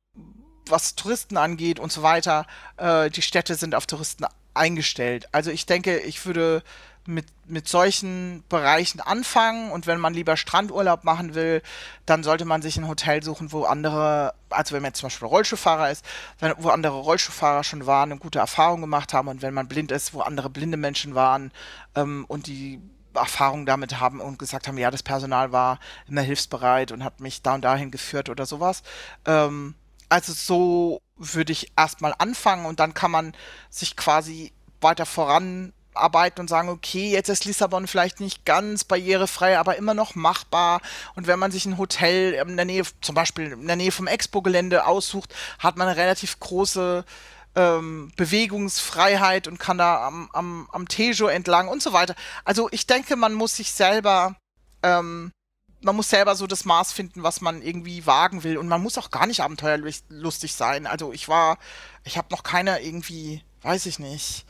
was 0.70 0.96
Touristen 0.96 1.38
angeht 1.38 1.80
und 1.80 1.92
so 1.92 2.04
weiter, 2.04 2.46
äh, 2.78 3.10
die 3.10 3.22
Städte 3.22 3.56
sind 3.56 3.76
auf 3.76 3.86
Touristen 3.86 4.26
eingestellt. 4.54 5.28
Also 5.32 5.52
ich 5.52 5.66
denke, 5.66 6.00
ich 6.00 6.26
würde 6.26 6.64
mit, 7.08 7.28
mit 7.46 7.68
solchen 7.68 8.44
Bereichen 8.50 9.00
anfangen 9.00 9.72
und 9.72 9.86
wenn 9.86 10.00
man 10.00 10.14
lieber 10.14 10.38
Strandurlaub 10.38 11.04
machen 11.04 11.36
will, 11.36 11.62
dann 12.06 12.24
sollte 12.24 12.46
man 12.46 12.62
sich 12.62 12.78
ein 12.78 12.88
Hotel 12.88 13.22
suchen, 13.22 13.52
wo 13.52 13.66
andere, 13.66 14.34
also 14.50 14.74
wenn 14.74 14.82
man 14.82 14.90
jetzt 14.90 15.00
zum 15.00 15.08
Beispiel 15.08 15.28
Rollschuhfahrer 15.28 15.92
ist, 15.92 16.04
wo 16.58 16.70
andere 16.70 16.98
Rollschuhfahrer 16.98 17.64
schon 17.64 17.86
waren 17.86 18.12
und 18.12 18.20
gute 18.20 18.40
Erfahrungen 18.40 18.82
gemacht 18.82 19.14
haben 19.14 19.28
und 19.28 19.42
wenn 19.42 19.54
man 19.54 19.68
blind 19.68 19.92
ist, 19.92 20.14
wo 20.14 20.22
andere 20.22 20.50
blinde 20.50 20.78
Menschen 20.78 21.14
waren 21.14 21.52
ähm, 21.96 22.26
und 22.28 22.48
die 22.48 22.82
Erfahrung 23.14 23.66
damit 23.66 24.00
haben 24.00 24.20
und 24.20 24.40
gesagt 24.40 24.68
haben, 24.68 24.78
ja, 24.78 24.92
das 24.92 25.04
Personal 25.04 25.52
war 25.52 25.80
immer 26.08 26.22
hilfsbereit 26.22 26.92
und 26.92 27.04
hat 27.04 27.20
mich 27.20 27.42
da 27.42 27.56
und 27.56 27.62
dahin 27.62 27.92
geführt 27.92 28.30
oder 28.30 28.46
sowas. 28.46 28.84
Ähm, 29.26 29.76
also 30.10 30.34
so 30.34 31.02
würde 31.18 31.52
ich 31.52 31.72
erstmal 31.78 32.14
anfangen 32.18 32.66
und 32.66 32.80
dann 32.80 32.94
kann 32.94 33.12
man 33.12 33.34
sich 33.70 33.96
quasi 33.96 34.52
weiter 34.82 35.06
voranarbeiten 35.06 36.42
und 36.42 36.50
sagen, 36.50 36.70
okay, 36.70 37.10
jetzt 37.12 37.30
ist 37.30 37.46
Lissabon 37.46 37.88
vielleicht 37.88 38.20
nicht 38.20 38.46
ganz 38.46 38.84
barrierefrei, 38.84 39.58
aber 39.58 39.78
immer 39.78 39.94
noch 39.94 40.16
machbar. 40.16 40.82
Und 41.16 41.28
wenn 41.28 41.40
man 41.40 41.52
sich 41.52 41.66
ein 41.66 41.78
Hotel 41.78 42.34
in 42.34 42.58
der 42.58 42.66
Nähe, 42.66 42.84
zum 43.02 43.16
Beispiel 43.16 43.54
in 43.54 43.68
der 43.68 43.78
Nähe 43.78 43.92
vom 43.92 44.08
Expo-Gelände 44.08 44.86
aussucht, 44.86 45.34
hat 45.60 45.78
man 45.78 45.88
eine 45.88 45.98
relativ 45.98 46.40
große 46.40 47.06
ähm, 47.56 48.12
Bewegungsfreiheit 48.18 49.48
und 49.48 49.58
kann 49.58 49.78
da 49.78 50.06
am, 50.06 50.30
am, 50.34 50.70
am 50.72 50.88
Tejo 50.88 51.28
entlang 51.28 51.68
und 51.68 51.82
so 51.82 51.94
weiter. 51.94 52.16
Also 52.44 52.68
ich 52.72 52.86
denke, 52.86 53.16
man 53.16 53.34
muss 53.34 53.56
sich 53.56 53.72
selber 53.72 54.36
ähm, 54.84 55.32
man 55.86 55.96
muss 55.96 56.10
selber 56.10 56.36
so 56.36 56.48
das 56.48 56.66
Maß 56.66 56.92
finden, 56.94 57.22
was 57.22 57.42
man 57.42 57.62
irgendwie 57.62 58.08
wagen 58.08 58.44
will. 58.44 58.58
Und 58.58 58.68
man 58.68 58.82
muss 58.82 58.98
auch 58.98 59.12
gar 59.12 59.28
nicht 59.28 59.42
abenteuerlustig 59.42 60.54
sein. 60.54 60.88
Also 60.88 61.14
ich 61.14 61.30
war, 61.30 61.60
ich 62.04 62.18
habe 62.18 62.28
noch 62.32 62.42
keine 62.42 62.82
irgendwie, 62.82 63.44
weiß 63.62 63.86
ich 63.86 64.00
nicht, 64.00 64.46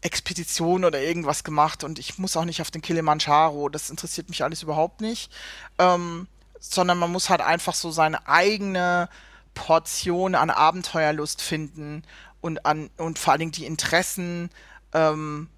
Expedition 0.00 0.84
oder 0.84 1.00
irgendwas 1.00 1.44
gemacht 1.44 1.84
und 1.84 1.98
ich 1.98 2.18
muss 2.18 2.36
auch 2.36 2.44
nicht 2.44 2.62
auf 2.62 2.70
den 2.70 2.80
Kilimanjaro. 2.80 3.68
Das 3.68 3.90
interessiert 3.90 4.30
mich 4.30 4.42
alles 4.42 4.62
überhaupt 4.62 5.02
nicht. 5.02 5.30
Ähm, 5.78 6.26
sondern 6.58 6.98
man 6.98 7.12
muss 7.12 7.28
halt 7.28 7.42
einfach 7.42 7.74
so 7.74 7.90
seine 7.90 8.26
eigene 8.26 9.10
Portion 9.54 10.34
an 10.34 10.50
Abenteuerlust 10.50 11.42
finden 11.42 12.02
und 12.40 12.64
an 12.64 12.90
und 12.96 13.18
vor 13.18 13.32
allen 13.32 13.40
Dingen 13.40 13.52
die 13.52 13.66
Interessen 13.66 14.50
ähm, 14.94 15.48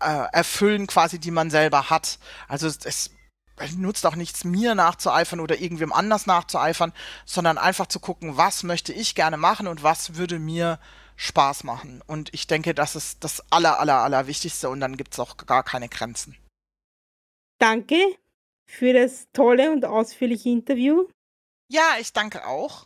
äh, 0.00 0.26
erfüllen 0.32 0.86
quasi, 0.88 1.18
die 1.18 1.30
man 1.30 1.50
selber 1.50 1.88
hat. 1.88 2.18
Also 2.48 2.66
es, 2.66 3.10
nutzt 3.76 4.06
auch 4.06 4.16
nichts, 4.16 4.44
mir 4.44 4.74
nachzueifern 4.74 5.40
oder 5.40 5.58
irgendwem 5.58 5.92
anders 5.92 6.26
nachzueifern, 6.26 6.92
sondern 7.24 7.58
einfach 7.58 7.86
zu 7.86 8.00
gucken, 8.00 8.36
was 8.36 8.62
möchte 8.62 8.92
ich 8.92 9.14
gerne 9.14 9.36
machen 9.36 9.66
und 9.66 9.82
was 9.82 10.16
würde 10.16 10.38
mir 10.38 10.78
Spaß 11.16 11.64
machen. 11.64 12.02
Und 12.06 12.32
ich 12.34 12.46
denke, 12.46 12.74
das 12.74 12.94
ist 12.94 13.24
das 13.24 13.42
aller, 13.50 13.80
aller, 13.80 14.02
aller 14.02 14.26
Wichtigste 14.26 14.68
und 14.68 14.80
dann 14.80 14.96
gibt 14.96 15.14
es 15.14 15.20
auch 15.20 15.36
gar 15.38 15.62
keine 15.62 15.88
Grenzen. 15.88 16.36
Danke 17.58 17.96
für 18.66 18.92
das 18.92 19.28
tolle 19.32 19.72
und 19.72 19.84
ausführliche 19.84 20.50
Interview. 20.50 21.06
Ja, 21.68 21.96
ich 21.98 22.12
danke 22.12 22.46
auch. 22.46 22.84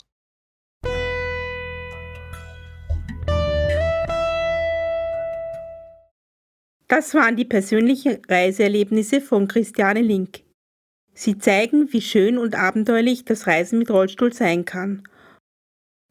Das 6.87 7.15
waren 7.15 7.37
die 7.37 7.45
persönlichen 7.45 8.21
Reiseerlebnisse 8.29 9.21
von 9.21 9.47
Christiane 9.47 10.01
Link. 10.01 10.43
Sie 11.23 11.37
zeigen, 11.37 11.93
wie 11.93 12.01
schön 12.01 12.39
und 12.39 12.55
abenteuerlich 12.55 13.27
das 13.27 13.47
Reisen 13.47 13.79
mit 13.79 13.91
Rollstuhl 13.91 14.33
sein 14.33 14.65
kann. 14.65 15.03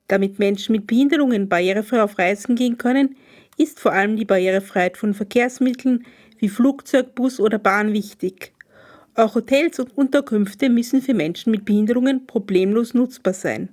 Damit 0.07 0.37
Menschen 0.37 0.73
mit 0.73 0.85
Behinderungen 0.85 1.49
barrierefrei 1.49 2.03
auf 2.03 2.19
Reisen 2.19 2.53
gehen 2.53 2.77
können, 2.77 3.15
ist 3.57 3.79
vor 3.79 3.91
allem 3.91 4.17
die 4.17 4.25
Barrierefreiheit 4.25 4.97
von 4.97 5.15
Verkehrsmitteln 5.15 6.05
wie 6.37 6.47
Flugzeug, 6.47 7.15
Bus 7.15 7.39
oder 7.39 7.57
Bahn 7.57 7.91
wichtig. 7.91 8.53
Auch 9.15 9.33
Hotels 9.33 9.79
und 9.79 9.97
Unterkünfte 9.97 10.69
müssen 10.69 11.01
für 11.01 11.15
Menschen 11.15 11.49
mit 11.49 11.65
Behinderungen 11.65 12.27
problemlos 12.27 12.93
nutzbar 12.93 13.33
sein. 13.33 13.69